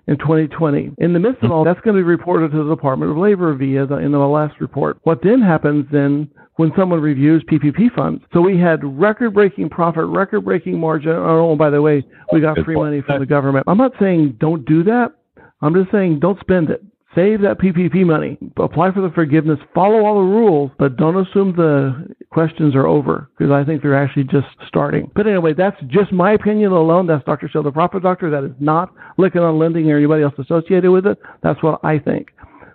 in 0.07 0.17
2020. 0.17 0.91
In 0.99 1.13
the 1.13 1.19
midst 1.19 1.43
of 1.43 1.51
all, 1.51 1.63
that's 1.63 1.79
going 1.81 1.95
to 1.95 1.99
be 1.99 2.03
reported 2.03 2.51
to 2.51 2.63
the 2.63 2.69
Department 2.69 3.11
of 3.11 3.17
Labor 3.17 3.53
via 3.53 3.85
the 3.85 3.95
NMLS 3.95 4.59
report. 4.59 4.97
What 5.03 5.21
then 5.21 5.41
happens 5.41 5.85
then 5.91 6.29
when 6.55 6.71
someone 6.77 7.01
reviews 7.01 7.43
PPP 7.43 7.93
funds? 7.95 8.23
So 8.33 8.41
we 8.41 8.59
had 8.59 8.83
record-breaking 8.83 9.69
profit, 9.69 10.05
record-breaking 10.05 10.79
margin. 10.79 11.11
Oh, 11.11 11.55
by 11.55 11.69
the 11.69 11.81
way, 11.81 12.05
we 12.31 12.41
got 12.41 12.57
free 12.63 12.75
money 12.75 13.01
from 13.01 13.19
the 13.19 13.25
government. 13.25 13.65
I'm 13.67 13.77
not 13.77 13.93
saying 13.99 14.37
don't 14.39 14.65
do 14.65 14.83
that. 14.83 15.13
I'm 15.61 15.73
just 15.73 15.91
saying 15.91 16.19
don't 16.19 16.39
spend 16.39 16.69
it. 16.69 16.83
Save 17.15 17.41
that 17.41 17.57
PPP 17.57 18.05
money. 18.05 18.37
Apply 18.57 18.91
for 18.91 19.01
the 19.01 19.09
forgiveness. 19.09 19.59
Follow 19.73 20.05
all 20.05 20.15
the 20.15 20.29
rules, 20.29 20.71
but 20.77 20.97
don't 20.97 21.17
assume 21.17 21.55
the 21.55 22.15
questions 22.37 22.75
are 22.75 22.85
over 22.85 23.31
because 23.35 23.51
I 23.51 23.63
think 23.63 23.81
they're 23.81 23.97
actually 23.97 24.25
just 24.25 24.45
starting. 24.67 25.09
But 25.15 25.25
anyway, 25.25 25.53
that's 25.57 25.75
just 25.87 26.11
my 26.11 26.33
opinion 26.33 26.71
alone. 26.71 27.07
That's 27.07 27.25
Dr. 27.25 27.49
Schell, 27.49 27.63
the 27.63 27.71
Profit 27.71 28.03
Doctor. 28.03 28.29
That 28.29 28.43
is 28.43 28.51
not 28.59 28.93
Lykken 29.17 29.41
on 29.41 29.57
Lending 29.57 29.89
or 29.89 29.97
anybody 29.97 30.21
else 30.21 30.35
associated 30.37 30.91
with 30.91 31.07
it. 31.07 31.17
That's 31.41 31.63
what 31.63 31.79
I 31.83 31.97
think. 31.97 32.27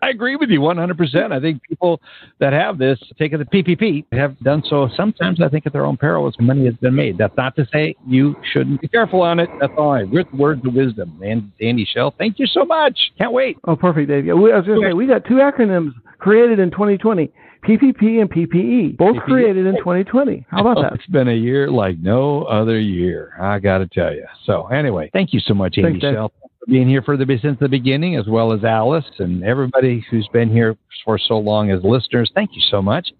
I 0.02 0.08
agree 0.08 0.34
with 0.34 0.50
you 0.50 0.60
100%. 0.60 1.32
I 1.32 1.40
think 1.40 1.62
people 1.62 2.00
that 2.40 2.52
have 2.52 2.76
this, 2.76 2.98
taken 3.18 3.38
the 3.38 3.44
PPP, 3.44 4.04
have 4.12 4.36
done 4.40 4.62
so 4.68 4.88
sometimes, 4.96 5.40
I 5.40 5.48
think, 5.48 5.64
at 5.64 5.72
their 5.72 5.84
own 5.84 5.96
peril 5.96 6.26
as 6.26 6.34
money 6.40 6.64
has 6.64 6.74
been 6.74 6.96
made. 6.96 7.16
That's 7.16 7.36
not 7.36 7.54
to 7.54 7.66
say 7.72 7.94
you 8.04 8.34
shouldn't 8.52 8.80
be 8.80 8.88
careful 8.88 9.22
on 9.22 9.38
it. 9.38 9.48
That's 9.60 9.72
all 9.78 9.92
right. 9.92 10.10
With 10.10 10.26
words 10.32 10.66
of 10.66 10.74
wisdom. 10.74 11.20
And 11.24 11.52
Andy 11.60 11.86
Schell, 11.90 12.12
thank 12.18 12.40
you 12.40 12.46
so 12.46 12.64
much. 12.64 12.98
Can't 13.16 13.32
wait. 13.32 13.58
Oh, 13.64 13.76
perfect, 13.76 14.08
Dave. 14.08 14.28
I 14.28 14.32
was 14.34 14.66
going 14.66 14.80
to 14.80 14.88
say, 14.88 14.92
we 14.92 15.06
got 15.06 15.24
two 15.24 15.34
acronyms 15.34 15.92
created 16.18 16.58
in 16.58 16.72
2020. 16.72 17.30
PPP 17.64 18.20
and 18.20 18.28
PPE, 18.28 18.96
both 18.96 19.14
PPE. 19.14 19.24
created 19.24 19.66
in 19.66 19.76
2020. 19.76 20.44
How 20.50 20.66
about 20.66 20.82
that? 20.82 20.94
It's 20.94 21.06
been 21.06 21.28
a 21.28 21.32
year 21.32 21.70
like 21.70 21.96
no 21.98 22.42
other 22.42 22.76
year. 22.76 23.34
I 23.40 23.60
got 23.60 23.78
to 23.78 23.86
tell 23.86 24.12
you. 24.12 24.26
So 24.46 24.66
anyway, 24.66 25.10
thank 25.12 25.32
you 25.32 25.38
so 25.38 25.54
much, 25.54 25.78
Andy 25.78 26.00
Thanks, 26.00 26.16
Schell 26.16 26.32
being 26.68 26.88
here 26.88 27.02
for 27.02 27.16
the 27.16 27.38
since 27.40 27.58
the 27.58 27.68
beginning, 27.68 28.16
as 28.16 28.26
well 28.26 28.52
as 28.52 28.64
Alice 28.64 29.04
and 29.18 29.42
everybody 29.44 30.04
who's 30.10 30.28
been 30.28 30.50
here 30.50 30.76
for 31.04 31.18
so 31.18 31.38
long 31.38 31.70
as 31.70 31.82
listeners. 31.82 32.30
Thank 32.34 32.50
you 32.54 32.62
so 32.70 32.80
much. 32.80 33.12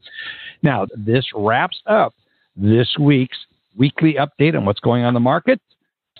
Now, 0.62 0.86
this 0.96 1.24
wraps 1.34 1.80
up 1.86 2.14
this 2.56 2.88
week's 3.00 3.38
weekly 3.76 4.14
update 4.14 4.56
on 4.56 4.64
what's 4.64 4.80
going 4.80 5.02
on 5.02 5.08
in 5.08 5.14
the 5.14 5.20
market. 5.20 5.60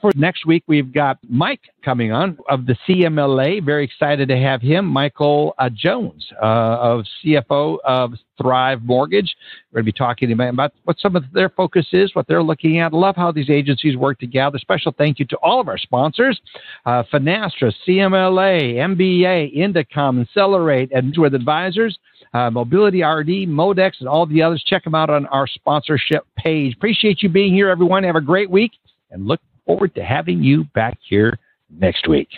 For 0.03 0.11
next 0.17 0.47
week, 0.47 0.65
we've 0.67 0.93
got 0.93 1.19
Mike 1.29 1.61
coming 1.85 2.11
on 2.11 2.37
of 2.49 2.67
the 2.67 2.77
CMLA. 2.89 3.65
Very 3.65 3.85
excited 3.85 4.29
to 4.31 4.37
have 4.37 4.61
him, 4.61 4.85
Michael 4.85 5.55
uh, 5.61 5.71
Jones 5.73 6.27
uh, 6.43 6.45
of 6.45 7.05
CFO 7.25 7.79
of 7.85 8.15
Thrive 8.37 8.83
Mortgage. 8.83 9.33
We're 9.71 9.77
going 9.77 9.87
to 9.87 9.93
be 9.93 9.97
talking 9.97 10.33
about 10.33 10.73
what 10.83 10.99
some 10.99 11.15
of 11.15 11.23
their 11.33 11.51
focus 11.51 11.87
is, 11.93 12.17
what 12.17 12.27
they're 12.27 12.43
looking 12.43 12.81
at. 12.81 12.93
Love 12.93 13.15
how 13.15 13.31
these 13.31 13.49
agencies 13.49 13.97
work 13.97 14.19
together. 14.19 14.59
Special 14.59 14.93
thank 14.99 15.21
you 15.21 15.25
to 15.27 15.37
all 15.37 15.61
of 15.61 15.69
our 15.69 15.79
sponsors 15.79 16.41
uh, 16.85 17.05
Finastra, 17.13 17.73
CMLA, 17.87 18.75
MBA, 18.75 19.57
Indecomm, 19.57 20.21
Accelerate, 20.21 20.91
and 20.91 21.17
with 21.17 21.33
advisors. 21.33 21.97
Uh, 22.35 22.51
Mobility 22.51 23.03
RE, 23.05 23.47
Modex, 23.47 23.93
and 24.01 24.09
all 24.09 24.27
the 24.27 24.43
others. 24.43 24.65
Check 24.67 24.83
them 24.83 24.97
out 24.97 25.11
on 25.11 25.27
our 25.27 25.47
sponsorship 25.47 26.27
page. 26.37 26.75
Appreciate 26.75 27.23
you 27.23 27.29
being 27.29 27.55
here, 27.55 27.69
everyone. 27.69 28.03
Have 28.03 28.17
a 28.17 28.21
great 28.21 28.51
week 28.51 28.73
and 29.13 29.29
look 29.29 29.41
forward 29.67 29.95
to 29.95 30.05
having 30.05 30.43
you 30.43 30.65
back 30.75 30.99
here 31.09 31.39
next 31.71 32.09
week. 32.09 32.29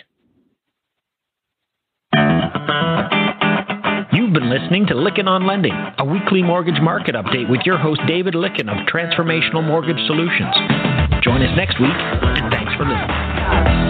You've 4.13 4.33
been 4.33 4.49
listening 4.49 4.85
to 4.87 4.93
Lykken 4.93 5.27
on 5.27 5.45
Lending, 5.45 5.75
a 5.97 6.05
weekly 6.05 6.41
mortgage 6.41 6.81
market 6.81 7.15
update 7.15 7.49
with 7.49 7.61
your 7.65 7.77
host 7.77 8.01
David 8.07 8.33
Lykken 8.33 8.69
of 8.69 8.87
Transformational 8.87 9.65
Mortgage 9.65 9.99
Solutions. 10.07 10.55
Join 11.21 11.41
us 11.41 11.55
next 11.57 11.79
week, 11.79 11.91
and 11.91 12.51
thanks 12.51 12.73
for 12.75 12.85
listening. 12.85 13.84